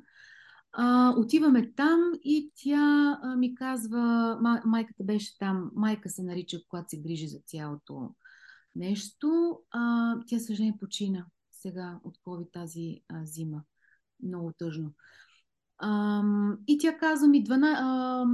А, 0.73 1.15
отиваме 1.17 1.73
там 1.77 2.01
и 2.25 2.53
тя 2.55 3.19
а, 3.23 3.37
ми 3.37 3.55
казва, 3.55 4.39
майката 4.65 5.05
беше 5.05 5.39
там, 5.39 5.71
майка 5.75 6.09
се 6.11 6.23
нарича, 6.23 6.59
когато 6.69 6.89
се 6.89 7.01
грижи 7.01 7.29
за 7.29 7.39
цялото 7.47 8.11
нещо. 8.75 9.59
А, 9.71 10.15
тя, 10.27 10.39
съжаление, 10.39 10.79
почина 10.81 11.27
сега 11.51 11.99
от 12.05 12.19
COVID 12.19 12.53
тази 12.53 13.01
а, 13.09 13.25
зима. 13.25 13.63
Много 14.23 14.53
тъжно. 14.59 14.93
А, 15.79 16.23
и 16.67 16.79
тя 16.79 16.99
каза 16.99 17.29
ми, 17.29 17.45
12, 17.45 17.77
а, 17.81 18.25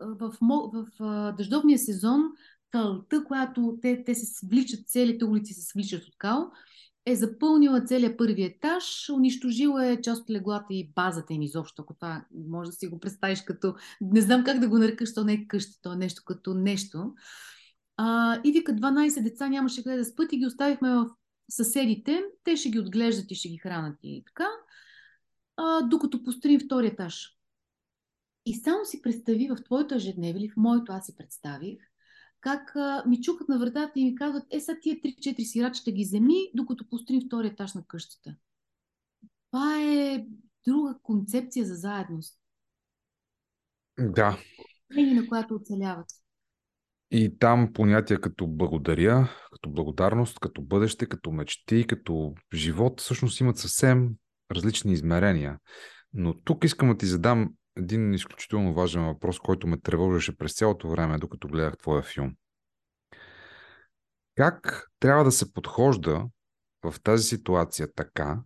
в, 0.00 0.32
в, 0.40 0.86
в 0.98 1.34
дъждовния 1.36 1.78
сезон 1.78 2.22
кълта, 2.70 3.24
която 3.24 3.78
те, 3.82 4.04
те 4.04 4.14
се 4.14 4.26
свличат, 4.26 4.88
целите 4.88 5.24
улици 5.24 5.54
се 5.54 5.62
свличат 5.62 6.04
от 6.04 6.16
кал, 6.18 6.50
е 7.06 7.16
запълнила 7.16 7.84
целият 7.84 8.18
първи 8.18 8.42
етаж, 8.42 9.10
унищожила 9.10 9.86
е 9.86 10.00
част 10.00 10.22
от 10.22 10.30
леглата 10.30 10.66
и 10.70 10.92
базата 10.94 11.34
им 11.34 11.42
изобщо, 11.42 11.82
ако 11.82 11.94
това 11.94 12.24
може 12.48 12.70
да 12.70 12.76
си 12.76 12.86
го 12.86 13.00
представиш 13.00 13.42
като... 13.42 13.74
Не 14.00 14.20
знам 14.20 14.44
как 14.44 14.58
да 14.58 14.68
го 14.68 14.78
нарека, 14.78 15.06
що 15.06 15.24
не 15.24 15.32
е 15.32 15.46
къща, 15.46 15.78
то 15.82 15.92
е 15.92 15.96
нещо 15.96 16.22
като 16.26 16.54
нещо. 16.54 17.14
А, 17.96 18.40
и 18.44 18.52
вика 18.52 18.72
12 18.72 19.22
деца 19.22 19.48
нямаше 19.48 19.82
къде 19.82 19.96
да 19.96 20.04
спът 20.04 20.32
и 20.32 20.38
ги 20.38 20.46
оставихме 20.46 20.90
в 20.90 21.10
съседите. 21.50 22.24
Те 22.44 22.56
ще 22.56 22.70
ги 22.70 22.78
отглеждат 22.78 23.30
и 23.30 23.34
ще 23.34 23.48
ги 23.48 23.58
хранат 23.58 23.98
и 24.02 24.24
така. 24.26 24.48
А, 25.56 25.82
докато 25.82 26.22
построим 26.22 26.60
втори 26.60 26.86
етаж. 26.86 27.38
И 28.46 28.54
само 28.54 28.84
си 28.84 29.02
представи 29.02 29.48
в 29.48 29.64
твоето 29.64 29.94
ежедневие, 29.94 30.48
в 30.48 30.56
моето 30.56 30.92
аз 30.92 31.06
си 31.06 31.16
представих, 31.16 31.78
как 32.40 32.76
а, 32.76 33.04
ми 33.06 33.22
чукат 33.22 33.48
на 33.48 33.58
вратата 33.58 33.92
и 33.96 34.04
ми 34.04 34.14
казват, 34.14 34.44
е, 34.50 34.60
са 34.60 34.76
тия 34.82 34.96
3-4 34.96 35.44
сирачета 35.44 35.90
ги 35.90 36.04
вземи, 36.04 36.50
докато 36.54 36.88
построим 36.88 37.22
втори 37.26 37.46
етаж 37.46 37.74
на 37.74 37.84
къщата. 37.86 38.36
Това 39.50 39.82
е 39.82 40.26
друга 40.66 40.98
концепция 41.02 41.66
за 41.66 41.74
заедност. 41.74 42.38
Да. 43.98 44.38
И 44.96 45.14
на 45.14 45.28
която 45.28 45.54
оцеляват. 45.54 46.06
И 47.14 47.38
там 47.38 47.72
понятия 47.72 48.20
като 48.20 48.46
благодаря, 48.46 49.28
като 49.52 49.70
благодарност, 49.70 50.38
като 50.40 50.62
бъдеще, 50.62 51.06
като 51.06 51.32
мечти, 51.32 51.86
като 51.86 52.34
живот, 52.54 53.00
всъщност 53.00 53.40
имат 53.40 53.58
съвсем 53.58 54.10
различни 54.52 54.92
измерения. 54.92 55.58
Но 56.12 56.40
тук 56.40 56.64
искам 56.64 56.88
да 56.88 56.96
ти 56.96 57.06
задам 57.06 57.54
един 57.76 58.14
изключително 58.14 58.74
важен 58.74 59.04
въпрос, 59.04 59.38
който 59.38 59.66
ме 59.66 59.80
тревожеше 59.80 60.36
през 60.36 60.54
цялото 60.54 60.90
време, 60.90 61.18
докато 61.18 61.48
гледах 61.48 61.76
твоя 61.76 62.02
филм. 62.02 62.32
Как 64.36 64.88
трябва 65.00 65.24
да 65.24 65.32
се 65.32 65.52
подхожда 65.52 66.26
в 66.82 66.94
тази 67.02 67.24
ситуация 67.24 67.88
така, 67.94 68.40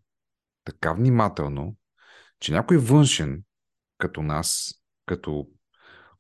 така 0.65 0.93
внимателно, 0.93 1.77
че 2.41 2.53
някой 2.53 2.77
външен, 2.77 3.43
като 3.99 4.23
нас, 4.23 4.75
като 5.07 5.49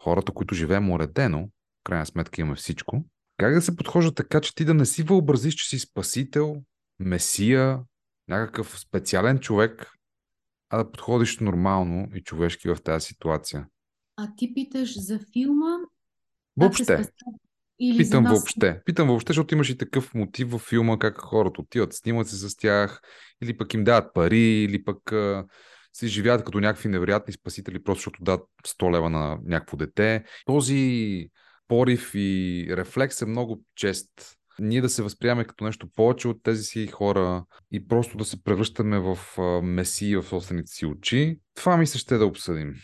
хората, 0.03 0.33
които 0.33 0.55
живеем 0.55 0.91
уредено, 0.91 1.49
крайна 1.87 2.07
сметка 2.07 2.41
имаме 2.41 2.57
всичко. 2.57 3.05
Как 3.37 3.55
да 3.55 3.63
се 3.63 3.77
подхожда 3.77 4.15
така, 4.15 4.41
че 4.41 4.55
ти 4.55 4.65
да 4.65 4.75
не 4.75 4.87
си 4.87 5.03
въобразиш, 5.03 5.55
че 5.55 5.69
си 5.69 5.79
спасител, 5.79 6.63
месия, 6.99 7.81
някакъв 8.29 8.81
специален 8.81 9.39
човек, 9.39 9.91
а 10.71 10.77
да 10.79 10.91
подходиш 10.91 11.39
нормално 11.39 12.09
и 12.15 12.23
човешки 12.23 12.69
в 12.69 12.77
тази 12.85 13.07
ситуация? 13.07 13.67
А 14.17 14.29
ти 14.37 14.55
питаш 14.55 15.01
за 15.01 15.21
филма? 15.33 15.77
Въобще. 16.57 17.05
Или 17.81 17.99
Питам 17.99 18.25
нас... 18.25 18.33
въобще. 18.33 18.81
Питам 18.85 19.09
въобще, 19.09 19.31
защото 19.31 19.55
имаш 19.55 19.71
и 19.71 19.79
такъв 19.79 20.15
мотив 20.15 20.51
във 20.51 20.63
филма, 20.63 20.99
как 20.99 21.21
хората 21.21 21.61
отиват, 21.61 21.93
снимат 21.93 22.29
се 22.29 22.49
с 22.49 22.57
тях, 22.57 23.01
или 23.43 23.57
пък 23.57 23.75
им 23.75 23.85
дават 23.85 24.15
пари, 24.15 24.63
или 24.63 24.85
пък 24.85 25.13
а, 25.13 25.45
си 25.93 26.09
живеят 26.09 26.45
като 26.45 26.61
някакви 26.61 26.89
невероятни 26.89 27.33
спасители, 27.33 27.83
просто 27.83 27.99
защото 27.99 28.25
дадат 28.25 28.47
100 28.67 28.93
лева 28.93 29.11
на 29.11 29.39
някакво 29.45 29.77
дете. 29.77 30.25
Този 30.47 31.31
порив 31.69 32.11
и 32.15 32.67
рефлекс 32.71 33.23
е 33.23 33.27
много 33.27 33.63
чест. 33.75 34.11
Ние 34.59 34.81
да 34.81 34.89
се 34.89 35.03
възприемаме 35.03 35.45
като 35.45 35.65
нещо 35.65 35.89
повече 35.97 36.29
от 36.29 36.43
тези 36.43 36.63
си 36.63 36.87
хора 36.87 37.45
и 37.73 37.89
просто 37.89 38.17
да 38.17 38.25
се 38.25 38.43
превръщаме 38.43 38.99
в 38.99 39.19
месии 39.63 40.17
в 40.17 40.23
собствените 40.23 40.73
си 40.73 40.87
очи. 40.87 41.41
Това 41.55 41.77
ми 41.77 41.87
се 41.87 41.99
ще 41.99 42.19
да 42.19 42.27
обсъдим. 42.27 42.75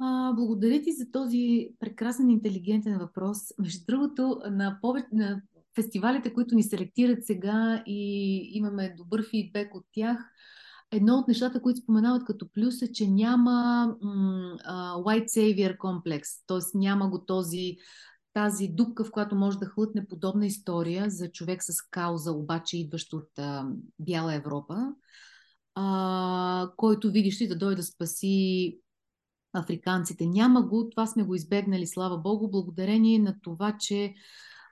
А, 0.00 0.32
благодаря 0.32 0.82
ти 0.82 0.92
за 0.92 1.10
този 1.12 1.68
прекрасен 1.80 2.30
интелигентен 2.30 2.98
въпрос. 2.98 3.38
Между 3.58 3.84
другото, 3.88 4.40
на, 4.50 4.78
повече, 4.82 5.06
на 5.12 5.42
фестивалите, 5.74 6.32
които 6.32 6.54
ни 6.54 6.62
селектират 6.62 7.26
сега 7.26 7.82
и 7.86 8.40
имаме 8.52 8.94
добър 8.96 9.30
фидбек 9.30 9.74
от 9.74 9.84
тях, 9.92 10.18
едно 10.92 11.14
от 11.14 11.28
нещата, 11.28 11.62
които 11.62 11.80
споменават 11.80 12.24
като 12.24 12.48
плюс 12.52 12.82
е, 12.82 12.92
че 12.92 13.08
няма 13.08 13.86
м- 14.02 14.56
white 15.04 15.28
savior 15.28 15.76
комплекс, 15.76 16.28
т.е. 16.46 16.78
няма 16.78 17.10
го 17.10 17.24
този 17.24 17.76
тази 18.36 18.68
дупка, 18.68 19.04
в 19.04 19.10
която 19.10 19.36
може 19.36 19.58
да 19.58 19.66
хлътне 19.66 20.06
подобна 20.06 20.46
история 20.46 21.10
за 21.10 21.30
човек 21.30 21.62
с 21.62 21.82
кауза, 21.90 22.32
обаче 22.32 22.78
идващ 22.78 23.12
от 23.12 23.38
а, 23.38 23.66
Бяла 23.98 24.34
Европа, 24.34 24.76
а, 25.74 26.70
който 26.76 27.10
видиш 27.10 27.40
ли 27.40 27.48
да 27.48 27.58
дойде 27.58 27.76
да 27.76 27.82
спаси 27.82 28.78
африканците. 29.52 30.26
Няма 30.26 30.62
го, 30.62 30.88
това 30.90 31.06
сме 31.06 31.22
го 31.22 31.34
избегнали, 31.34 31.86
слава 31.86 32.18
Богу, 32.18 32.50
благодарение 32.50 33.18
на 33.18 33.36
това, 33.42 33.76
че 33.80 34.14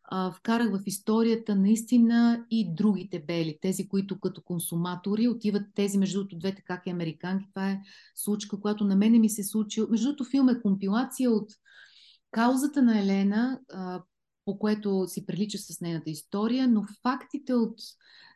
а, 0.05 0.33
вкарах 0.33 0.71
в 0.71 0.83
историята 0.87 1.57
наистина 1.57 2.45
и 2.51 2.75
другите 2.75 3.19
бели, 3.27 3.59
тези, 3.63 3.89
които 3.89 4.21
като 4.21 4.43
консуматори 4.43 5.29
отиват 5.29 5.63
тези, 5.75 5.99
между 5.99 6.19
другото, 6.19 6.39
двете 6.39 6.63
как 6.63 6.87
и 6.87 6.91
американки. 6.91 7.47
Това 7.51 7.71
е 7.71 7.81
случка, 8.15 8.61
която 8.61 8.85
на 8.85 8.97
мене 8.97 9.19
ми 9.19 9.29
се 9.29 9.45
случи. 9.45 9.83
Между 9.91 10.07
другото, 10.07 10.25
филм 10.25 10.49
е 10.49 10.61
компилация 10.61 11.31
от 11.31 11.49
каузата 12.35 12.83
на 12.83 13.01
Елена, 13.01 13.61
а, 13.73 14.03
по 14.45 14.59
което 14.59 15.05
си 15.09 15.27
прилича 15.27 15.59
с 15.59 15.81
нейната 15.81 16.11
история, 16.11 16.69
но 16.69 16.85
фактите 17.03 17.55
от 17.55 17.75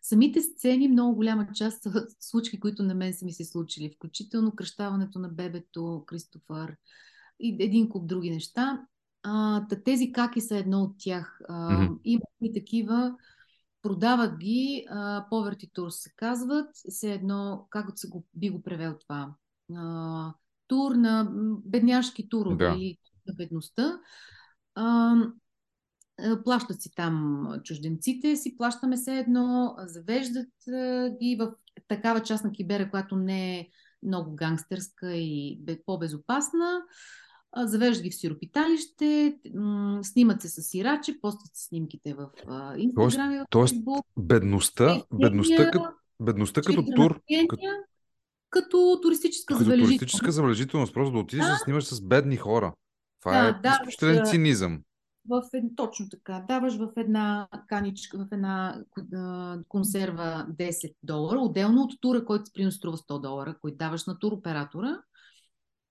самите 0.02 0.42
сцени, 0.42 0.88
много 0.88 1.14
голяма 1.14 1.48
част 1.54 1.82
са 1.82 2.06
случки, 2.20 2.60
които 2.60 2.82
на 2.82 2.94
мен 2.94 3.14
са 3.14 3.24
ми 3.24 3.32
се 3.32 3.44
случили, 3.44 3.92
включително 3.96 4.52
кръщаването 4.52 5.18
на 5.18 5.28
бебето, 5.28 6.04
Кристофър 6.06 6.76
и 7.40 7.56
един 7.60 7.88
куп 7.88 8.06
други 8.06 8.30
неща. 8.30 8.86
А, 9.22 9.66
тези 9.84 10.12
каки 10.12 10.40
са 10.40 10.56
едно 10.56 10.82
от 10.82 10.94
тях. 10.98 11.40
А, 11.48 11.70
mm-hmm. 11.70 11.98
Има 12.04 12.24
и 12.42 12.52
такива, 12.52 13.16
продават 13.82 14.38
ги, 14.38 14.86
поверти 15.30 15.70
тур 15.72 15.90
се 15.90 16.12
казват, 16.16 16.70
все 16.74 17.12
едно, 17.12 17.66
как 17.70 17.90
би 18.34 18.50
го 18.50 18.62
превел 18.62 18.94
това? 19.00 19.34
А, 19.76 20.34
тур 20.66 20.94
на 20.94 21.30
бедняшки 21.64 22.28
турове 22.28 22.56
да. 22.56 22.74
или 22.78 22.98
бедността. 23.34 24.00
А, 24.74 25.14
плащат 26.44 26.82
си 26.82 26.90
там 26.96 27.46
чужденците, 27.64 28.36
си 28.36 28.56
плащаме 28.56 28.96
се 28.96 29.18
едно, 29.18 29.76
завеждат 29.78 30.48
ги 31.20 31.36
в 31.40 31.52
такава 31.88 32.20
част 32.20 32.44
на 32.44 32.52
Кибера, 32.52 32.90
която 32.90 33.16
не 33.16 33.58
е 33.58 33.68
много 34.02 34.34
гангстерска 34.34 35.12
и 35.12 35.60
по-безопасна. 35.86 36.80
Завеждат 37.56 38.02
ги 38.02 38.10
в 38.10 38.14
сиропиталище, 38.14 39.38
снимат 40.02 40.42
се 40.42 40.48
с 40.48 40.62
сирачи, 40.62 41.20
постат 41.20 41.56
се 41.56 41.64
снимките 41.64 42.14
в 42.14 42.28
Инстаграм 42.76 43.32
и 43.32 43.38
в 43.38 43.44
Тоест, 43.50 43.76
бедността, 44.18 45.02
бедността, 45.12 45.70
като, 45.70 45.86
бедността 46.20 46.60
като 46.60 46.84
тур, 46.96 47.20
като, 47.48 47.66
като 48.50 48.98
туристическа 49.02 49.54
като 49.54 49.64
забележителност. 49.64 49.98
туристическа 49.98 50.32
забележителност, 50.32 50.94
просто 50.94 51.12
да 51.12 51.18
отидеш 51.18 51.44
да, 51.44 51.52
да 51.52 51.58
снимаш 51.58 51.84
с 51.84 52.00
бедни 52.00 52.36
хора. 52.36 52.72
Това 53.20 53.60
да, 53.62 53.68
е 53.68 53.72
изключителен 53.72 54.26
цинизъм. 54.26 54.82
В, 55.28 55.42
точно 55.76 56.08
така. 56.08 56.44
Даваш 56.48 56.76
в 56.76 56.88
една 56.96 57.48
каничка, 57.68 58.18
в 58.18 58.26
една 58.32 58.82
консерва 59.68 60.46
10 60.58 60.94
долара, 61.02 61.38
отделно 61.38 61.82
от 61.82 62.00
тура, 62.00 62.24
който 62.24 62.50
примерно 62.54 62.72
струва 62.72 62.96
100 62.96 63.20
долара, 63.20 63.58
който 63.60 63.76
даваш 63.76 64.06
на 64.06 64.18
туроператора. 64.18 64.98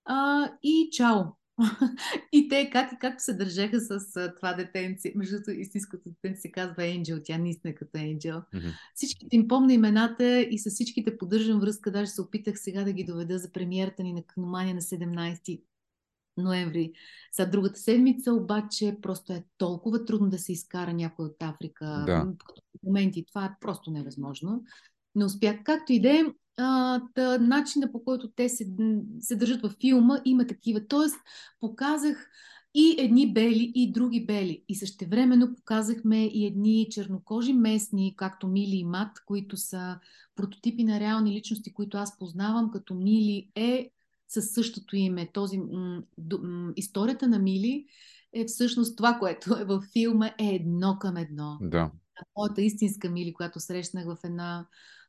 А, 0.04 0.48
и 0.62 0.88
чао! 0.92 1.22
и 2.32 2.48
те 2.48 2.70
как 2.70 2.92
и 2.92 2.98
как 3.00 3.20
се 3.22 3.34
държаха 3.34 3.80
с 3.80 4.16
а, 4.16 4.34
това 4.34 4.52
детенце. 4.54 5.12
Между 5.16 5.36
другото, 5.36 5.50
истинското 5.50 6.02
детенце 6.06 6.40
се 6.40 6.50
казва 6.50 6.86
Енджел, 6.86 7.18
тя 7.24 7.38
наистина 7.38 7.70
е 7.70 7.74
като 7.74 7.98
Енджел. 7.98 8.42
Mm-hmm. 8.54 8.72
Всичките 8.94 9.36
им 9.36 9.48
помня 9.48 9.72
имената 9.72 10.40
и 10.40 10.58
с 10.58 10.70
всичките 10.70 11.18
поддържам 11.18 11.60
връзка. 11.60 11.90
Даже 11.90 12.10
се 12.10 12.22
опитах 12.22 12.54
сега 12.58 12.84
да 12.84 12.92
ги 12.92 13.04
доведа 13.04 13.38
за 13.38 13.52
премиерата 13.52 14.02
ни 14.02 14.12
на 14.12 14.22
Каномания 14.22 14.74
на 14.74 14.80
17 14.80 15.62
ноември. 16.42 16.92
За 17.36 17.46
другата 17.46 17.80
седмица 17.80 18.32
обаче 18.32 18.96
просто 19.02 19.32
е 19.32 19.44
толкова 19.58 20.04
трудно 20.04 20.28
да 20.28 20.38
се 20.38 20.52
изкара 20.52 20.92
някой 20.92 21.26
от 21.26 21.42
Африка. 21.42 22.04
Да. 22.06 22.24
В 22.78 22.86
моменти 22.86 23.24
това 23.28 23.44
е 23.44 23.56
просто 23.60 23.90
невъзможно. 23.90 24.62
Не 25.14 25.24
успях. 25.24 25.56
Както 25.64 25.92
и 25.92 26.00
да 26.00 26.10
е, 26.10 26.24
начина 27.40 27.92
по 27.92 28.04
който 28.04 28.30
те 28.30 28.48
се, 28.48 28.66
се 29.20 29.36
държат 29.36 29.62
във 29.62 29.76
филма 29.80 30.18
има 30.24 30.46
такива. 30.46 30.86
Тоест, 30.88 31.16
показах 31.60 32.30
и 32.74 32.96
едни 32.98 33.32
бели, 33.32 33.72
и 33.74 33.92
други 33.92 34.26
бели. 34.26 34.64
И 34.68 34.74
същевременно 34.74 35.54
показахме 35.54 36.26
и 36.26 36.46
едни 36.46 36.86
чернокожи 36.90 37.52
местни, 37.52 38.14
както 38.16 38.48
Мили 38.48 38.76
и 38.76 38.84
Мат, 38.84 39.24
които 39.26 39.56
са 39.56 39.98
прототипи 40.34 40.84
на 40.84 41.00
реални 41.00 41.32
личности, 41.32 41.72
които 41.72 41.96
аз 41.96 42.18
познавам, 42.18 42.70
като 42.70 42.94
Мили 42.94 43.50
е 43.54 43.90
със 44.28 44.50
същото 44.50 44.96
име. 44.96 45.30
Този, 45.32 45.58
м- 45.58 46.02
м- 46.42 46.72
историята 46.76 47.28
на 47.28 47.38
Мили 47.38 47.86
е 48.32 48.44
всъщност 48.44 48.96
това, 48.96 49.14
което 49.18 49.56
е 49.60 49.64
във 49.64 49.84
филма, 49.92 50.26
е 50.26 50.54
едно 50.54 50.96
към 51.00 51.16
едно. 51.16 51.58
Да. 51.60 51.90
Моята 52.36 52.62
истинска 52.62 53.10
Мили, 53.10 53.34
която 53.34 53.60
срещнах 53.60 54.06
в 54.06 54.16
една 54.24 54.66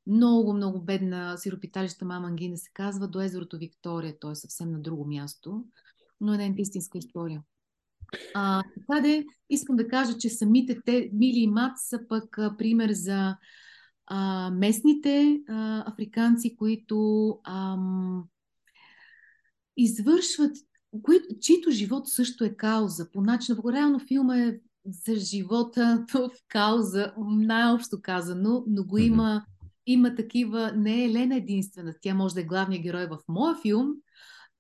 много, 0.08 0.54
много 0.54 0.82
бедна 0.82 1.38
сиропиталища 1.38 2.06
Мама 2.06 2.28
Ангина 2.28 2.58
се 2.58 2.72
казва, 2.74 3.08
до 3.08 3.22
езерото 3.22 3.58
Виктория, 3.58 4.20
то 4.20 4.32
е 4.32 4.36
съвсем 4.36 4.72
на 4.72 4.80
друго 4.80 5.06
място, 5.08 5.66
но 6.22 6.34
е 6.34 6.36
една 6.36 6.56
истинска 6.58 6.98
история. 6.98 7.44
А, 8.36 8.64
така 8.64 9.02
де, 9.02 9.26
искам 9.50 9.76
да 9.76 9.88
кажа, 9.88 10.18
че 10.18 10.30
самите 10.30 10.82
те, 10.86 11.10
Мили 11.14 11.40
и 11.40 11.48
Мат, 11.48 11.72
са 11.78 12.00
пък 12.08 12.38
а, 12.38 12.58
пример 12.58 12.92
за 12.92 13.38
а, 14.08 14.52
местните 14.52 15.42
а, 15.48 15.84
африканци, 15.92 16.56
които 16.56 17.40
ам, 17.44 18.24
извършват, 19.84 20.58
кои, 21.04 21.20
чието 21.42 21.72
живот 21.72 22.08
също 22.08 22.44
е 22.44 22.56
кауза. 22.56 23.12
По 23.12 23.22
начин, 23.22 23.56
по 23.62 23.72
реално 23.72 24.00
филма 24.00 24.38
е 24.38 24.60
за 24.86 25.16
живота 25.16 26.06
в 26.14 26.30
кауза, 26.48 27.14
най-общо 27.28 28.02
казано, 28.02 28.64
но 28.68 28.84
го 28.84 28.98
има, 28.98 29.46
има 29.86 30.16
такива, 30.16 30.72
не 30.76 31.06
е 31.06 31.14
Лена 31.14 31.36
единствена, 31.36 31.96
тя 32.02 32.14
може 32.14 32.34
да 32.34 32.42
е 32.42 32.46
главният 32.46 32.84
герой 32.84 33.06
в 33.06 33.20
моя 33.28 33.56
филм, 33.62 33.94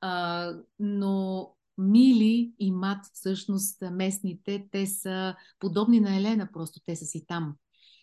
а, 0.01 0.53
но 0.79 1.47
Мили 1.77 2.53
и 2.59 2.71
Мат, 2.71 3.05
всъщност 3.13 3.81
местните, 3.91 4.67
те 4.71 4.87
са 4.87 5.35
подобни 5.59 5.99
на 5.99 6.17
Елена, 6.17 6.49
просто 6.53 6.79
те 6.85 6.95
са 6.95 7.05
си 7.05 7.25
там. 7.27 7.55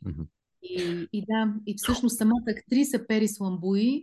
Mm-hmm. 0.07 0.27
И, 0.63 1.09
и 1.13 1.25
да, 1.29 1.55
и 1.67 1.75
всъщност 1.77 2.19
самата 2.19 2.45
актриса 2.49 3.07
Перис 3.07 3.41
Ламбуи, 3.41 4.03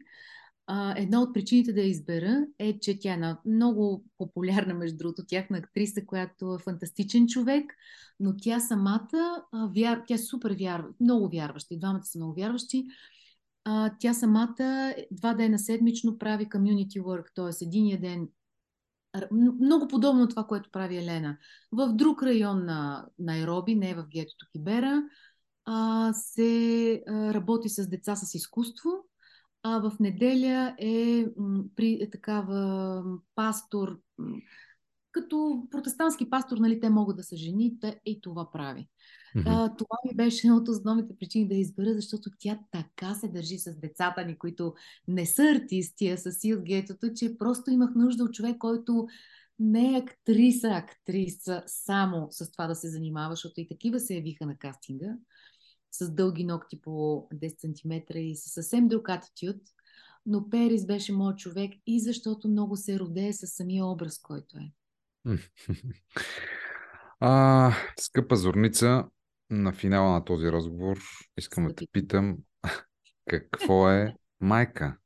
една 0.95 1.21
от 1.21 1.34
причините 1.34 1.73
да 1.73 1.82
я 1.82 1.88
избера 1.88 2.45
е, 2.60 2.80
че 2.80 2.99
тя 2.99 3.13
е 3.13 3.49
много 3.49 4.06
популярна, 4.17 4.73
между 4.73 4.97
другото, 4.97 5.26
тяхна 5.26 5.58
актриса, 5.58 6.06
която 6.06 6.54
е 6.54 6.63
фантастичен 6.63 7.28
човек, 7.28 7.73
но 8.19 8.38
тя 8.38 8.60
самата, 8.60 9.43
а, 9.52 9.69
вяр... 9.76 10.04
тя 10.08 10.13
е 10.13 10.17
супер 10.17 10.56
вярва, 10.60 10.88
много 10.99 11.30
вярваща, 11.30 11.73
и 11.73 11.80
двамата 11.80 12.04
са 12.04 12.17
много 12.17 12.34
вярващи. 12.34 12.86
А, 13.63 13.91
тя 13.99 14.13
самата 14.13 14.93
два 15.12 15.34
дена 15.34 15.60
седмично 15.60 16.17
прави 16.17 16.45
community 16.45 17.02
work, 17.02 17.26
т.е. 17.36 17.65
единия 17.65 18.02
ден 18.02 18.28
много 19.32 19.88
подобно 19.88 20.28
това, 20.28 20.43
което 20.43 20.71
прави 20.71 20.97
Елена. 20.97 21.38
В 21.71 21.93
друг 21.93 22.23
район 22.23 22.65
на 22.65 23.06
Найроби, 23.19 23.76
не 23.76 23.95
в 23.95 24.08
гетото 24.08 24.45
Кибера, 24.52 25.04
а, 25.65 26.13
се 26.13 27.04
а, 27.08 27.34
работи 27.34 27.69
с 27.69 27.88
деца 27.88 28.15
с 28.15 28.34
изкуство 28.36 28.89
а 29.63 29.80
в 29.80 29.99
неделя 29.99 30.76
е 30.80 31.26
при 31.76 31.99
е 32.02 32.10
такава 32.10 33.04
пастор, 33.36 33.99
като 35.12 35.67
протестантски 35.71 36.30
пастор, 36.30 36.58
нали, 36.58 36.80
те 36.80 36.89
могат 36.89 37.17
да 37.17 37.23
са 37.23 37.36
жени, 37.36 37.80
те 37.82 37.99
и 38.06 38.21
това 38.21 38.52
прави. 38.52 38.88
Mm-hmm. 39.36 39.43
А, 39.45 39.76
това 39.76 39.97
ми 40.06 40.15
беше 40.15 40.47
една 40.47 40.58
от 40.58 40.67
основните 40.67 41.17
причини 41.19 41.47
да 41.47 41.56
избера, 41.56 41.93
защото 41.93 42.30
тя 42.39 42.60
така 42.71 43.13
се 43.13 43.28
държи 43.28 43.58
с 43.58 43.80
децата 43.80 44.26
ни, 44.26 44.38
които 44.38 44.73
не 45.08 45.26
са 45.26 45.43
артисти, 45.43 46.10
а 46.10 46.17
са 46.17 46.32
си 46.32 46.54
от 46.54 46.62
гетото, 46.63 47.13
че 47.15 47.38
просто 47.38 47.71
имах 47.71 47.95
нужда 47.95 48.23
от 48.23 48.34
човек, 48.34 48.58
който 48.58 49.08
не 49.60 49.93
е 49.93 49.97
актриса, 49.97 50.67
актриса 50.67 51.63
само 51.67 52.28
с 52.32 52.52
това 52.52 52.67
да 52.67 52.76
се 52.76 52.89
занимава, 52.89 53.34
защото 53.34 53.62
и 53.62 53.67
такива 53.67 53.99
се 53.99 54.15
явиха 54.15 54.45
на 54.45 54.58
кастинга 54.58 55.17
с 55.93 56.12
дълги 56.12 56.43
ногти 56.43 56.82
по 56.82 57.27
10 57.34 57.82
см 58.10 58.17
и 58.17 58.36
със 58.36 58.53
съвсем 58.53 58.88
друг 58.88 59.10
атитюд. 59.10 59.62
но 60.25 60.49
Перис 60.49 60.86
беше 60.86 61.13
моят 61.13 61.38
човек 61.38 61.73
и 61.88 61.99
защото 61.99 62.47
много 62.47 62.77
се 62.77 62.99
родее 62.99 63.34
с 63.34 63.47
самия 63.47 63.86
образ, 63.86 64.21
който 64.21 64.58
е. 64.58 64.71
А, 67.25 67.71
скъпа 67.99 68.36
Зорница, 68.36 69.06
на 69.49 69.73
финала 69.73 70.12
на 70.12 70.25
този 70.25 70.51
разговор 70.51 70.99
искам 71.38 71.67
да 71.67 71.75
те 71.75 71.86
питам 71.91 72.38
какво 73.29 73.89
е 73.89 74.15
майка? 74.39 74.97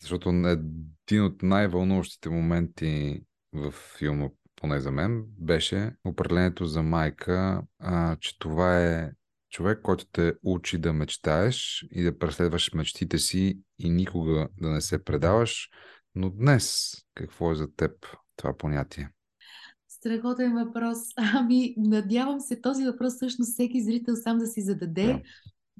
Защото 0.00 0.28
един 0.28 1.24
от 1.24 1.42
най-вълнуващите 1.42 2.28
моменти 2.28 3.22
в 3.52 3.74
филма, 3.98 4.28
поне 4.56 4.80
за 4.80 4.90
мен, 4.90 5.24
беше 5.26 5.92
определението 6.04 6.66
за 6.66 6.82
майка, 6.82 7.62
а, 7.78 8.16
че 8.16 8.38
това 8.38 8.84
е 8.84 9.10
човек, 9.50 9.80
който 9.82 10.06
те 10.12 10.34
учи 10.42 10.78
да 10.78 10.92
мечтаеш 10.92 11.86
и 11.92 12.02
да 12.02 12.18
преследваш 12.18 12.74
мечтите 12.74 13.18
си 13.18 13.60
и 13.78 13.90
никога 13.90 14.48
да 14.60 14.68
не 14.68 14.80
се 14.80 15.04
предаваш. 15.04 15.68
Но 16.14 16.30
днес, 16.30 16.92
какво 17.14 17.52
е 17.52 17.54
за 17.54 17.74
теб 17.76 17.92
това 18.36 18.56
понятие? 18.56 19.10
Страхотен 19.88 20.54
въпрос. 20.54 20.98
Ами, 21.16 21.74
надявам 21.76 22.40
се 22.40 22.60
този 22.60 22.84
въпрос 22.84 23.14
всъщност 23.14 23.52
всеки 23.52 23.82
зрител 23.82 24.16
сам 24.16 24.38
да 24.38 24.46
си 24.46 24.62
зададе, 24.62 25.06
да. 25.06 25.22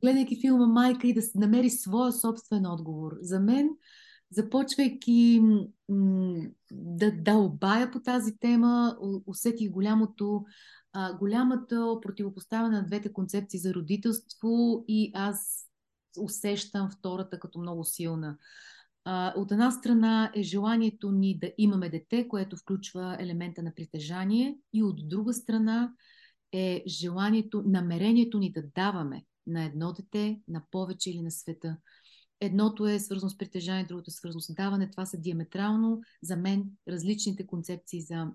гледайки 0.03 0.41
филма 0.41 0.67
Майка 0.67 1.07
и 1.07 1.15
да 1.15 1.23
се 1.23 1.39
намери 1.39 1.71
своя 1.71 2.13
собствен 2.13 2.67
отговор. 2.67 3.13
За 3.21 3.41
мен, 3.41 3.69
започвайки 4.31 5.43
м- 5.89 6.47
да 6.73 7.13
дълбая 7.13 7.91
по 7.91 8.01
тази 8.01 8.39
тема, 8.39 8.97
усетих 9.27 9.71
голямото, 9.71 10.45
а, 11.01 11.13
голямата 11.13 11.99
противопоставяне 12.03 12.77
на 12.77 12.87
двете 12.87 13.13
концепции 13.13 13.61
за 13.61 13.75
родителство 13.75 14.85
и 14.89 15.13
аз 15.15 15.67
усещам 16.21 16.91
втората 16.91 17.39
като 17.41 17.59
много 17.59 17.85
силна. 17.85 18.39
А, 19.05 19.35
от 19.37 19.53
една 19.53 19.71
страна 19.71 20.33
е 20.35 20.43
желанието 20.43 21.13
ни 21.13 21.39
да 21.39 21.53
имаме 21.59 21.89
дете, 21.89 22.29
което 22.29 22.57
включва 22.57 23.17
елемента 23.21 23.63
на 23.63 23.75
притежание, 23.75 24.59
и 24.73 24.83
от 24.83 25.09
друга 25.09 25.33
страна 25.35 25.93
е 26.53 26.83
желанието, 26.87 27.63
намерението 27.67 28.39
ни 28.39 28.53
да 28.53 28.63
даваме 28.75 29.25
на 29.47 29.65
едно 29.65 29.93
дете, 29.93 30.41
на 30.49 30.63
повече 30.71 31.11
или 31.11 31.23
на 31.23 31.31
света. 31.31 31.77
Едното 32.41 32.87
е 32.87 32.99
свързано 32.99 33.31
с 33.31 33.39
притежание, 33.39 33.85
другото 33.85 34.11
е 34.11 34.13
свързано 34.13 34.41
с 34.41 34.55
даване. 34.55 34.91
Това 34.91 35.07
са 35.07 35.21
диаметрално 35.21 36.01
за 36.23 36.37
мен 36.37 36.65
различните 36.89 37.47
концепции 37.47 38.03
за 38.03 38.27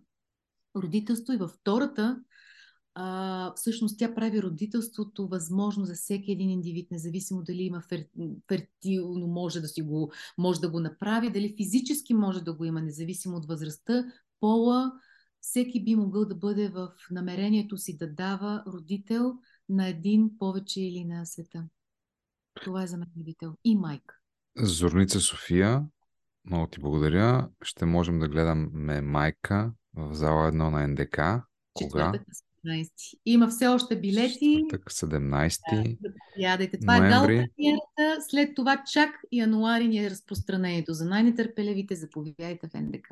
родителство. 0.76 1.34
И 1.34 1.38
във 1.38 1.52
втората 1.52 2.24
а, 2.96 3.54
всъщност 3.56 4.00
тя 4.00 4.16
прави 4.16 4.42
родителството 4.42 5.28
възможно 5.28 5.86
за 5.86 5.94
всеки 5.94 6.32
един 6.32 6.50
индивид, 6.50 6.92
независимо 6.92 7.44
дали 7.44 7.64
има 7.64 7.82
фер, 7.82 8.06
фертилно 8.48 9.28
може 9.28 9.62
да 9.62 9.68
си 9.68 9.82
го, 9.82 10.12
може 10.38 10.60
да 10.60 10.70
го 10.70 10.80
направи, 10.80 11.32
дали 11.32 11.56
физически 11.58 12.14
може 12.14 12.44
да 12.44 12.54
го 12.54 12.66
има, 12.66 12.82
независимо 12.82 13.38
от 13.38 13.46
възрастта, 13.46 14.06
пола, 14.40 14.92
всеки 15.40 15.84
би 15.84 15.96
могъл 15.96 16.26
да 16.26 16.36
бъде 16.36 16.70
в 16.70 16.90
намерението 17.12 17.78
си 17.78 17.98
да 17.98 18.14
дава 18.14 18.64
родител 18.68 19.34
на 19.70 19.88
един 19.88 20.38
повече 20.40 20.82
или 20.82 21.06
на 21.06 21.26
света. 21.26 21.64
Това 22.64 22.84
е 22.84 22.88
за 22.88 22.98
мен 22.98 23.10
родител 23.18 23.54
и 23.64 23.76
майка. 23.76 24.16
Зорница 24.58 25.20
София, 25.20 25.86
много 26.46 26.68
ти 26.68 26.80
благодаря. 26.80 27.50
Ще 27.64 27.86
можем 27.86 28.20
да 28.20 28.28
гледаме 28.28 29.02
майка 29.02 29.74
в 29.94 30.14
зала 30.14 30.52
1 30.52 30.54
на 30.54 30.88
НДК. 30.88 31.48
Кога? 31.74 32.14
17. 32.66 32.90
Има 33.26 33.48
все 33.48 33.68
още 33.68 34.00
билети. 34.00 34.64
Четвъртък 34.70 34.92
17. 34.92 35.98
Да, 36.02 36.78
Това 36.82 37.00
ноември. 37.00 37.38
е 37.38 37.38
гала 37.38 38.16
След 38.30 38.56
това 38.56 38.84
чак 38.92 39.10
януари 39.32 39.88
ни 39.88 40.06
е 40.06 40.10
разпространението. 40.10 40.94
За 40.94 41.06
най-нетърпеливите 41.06 41.96
заповядайте 41.96 42.68
в 42.68 42.82
НДК. 42.82 43.10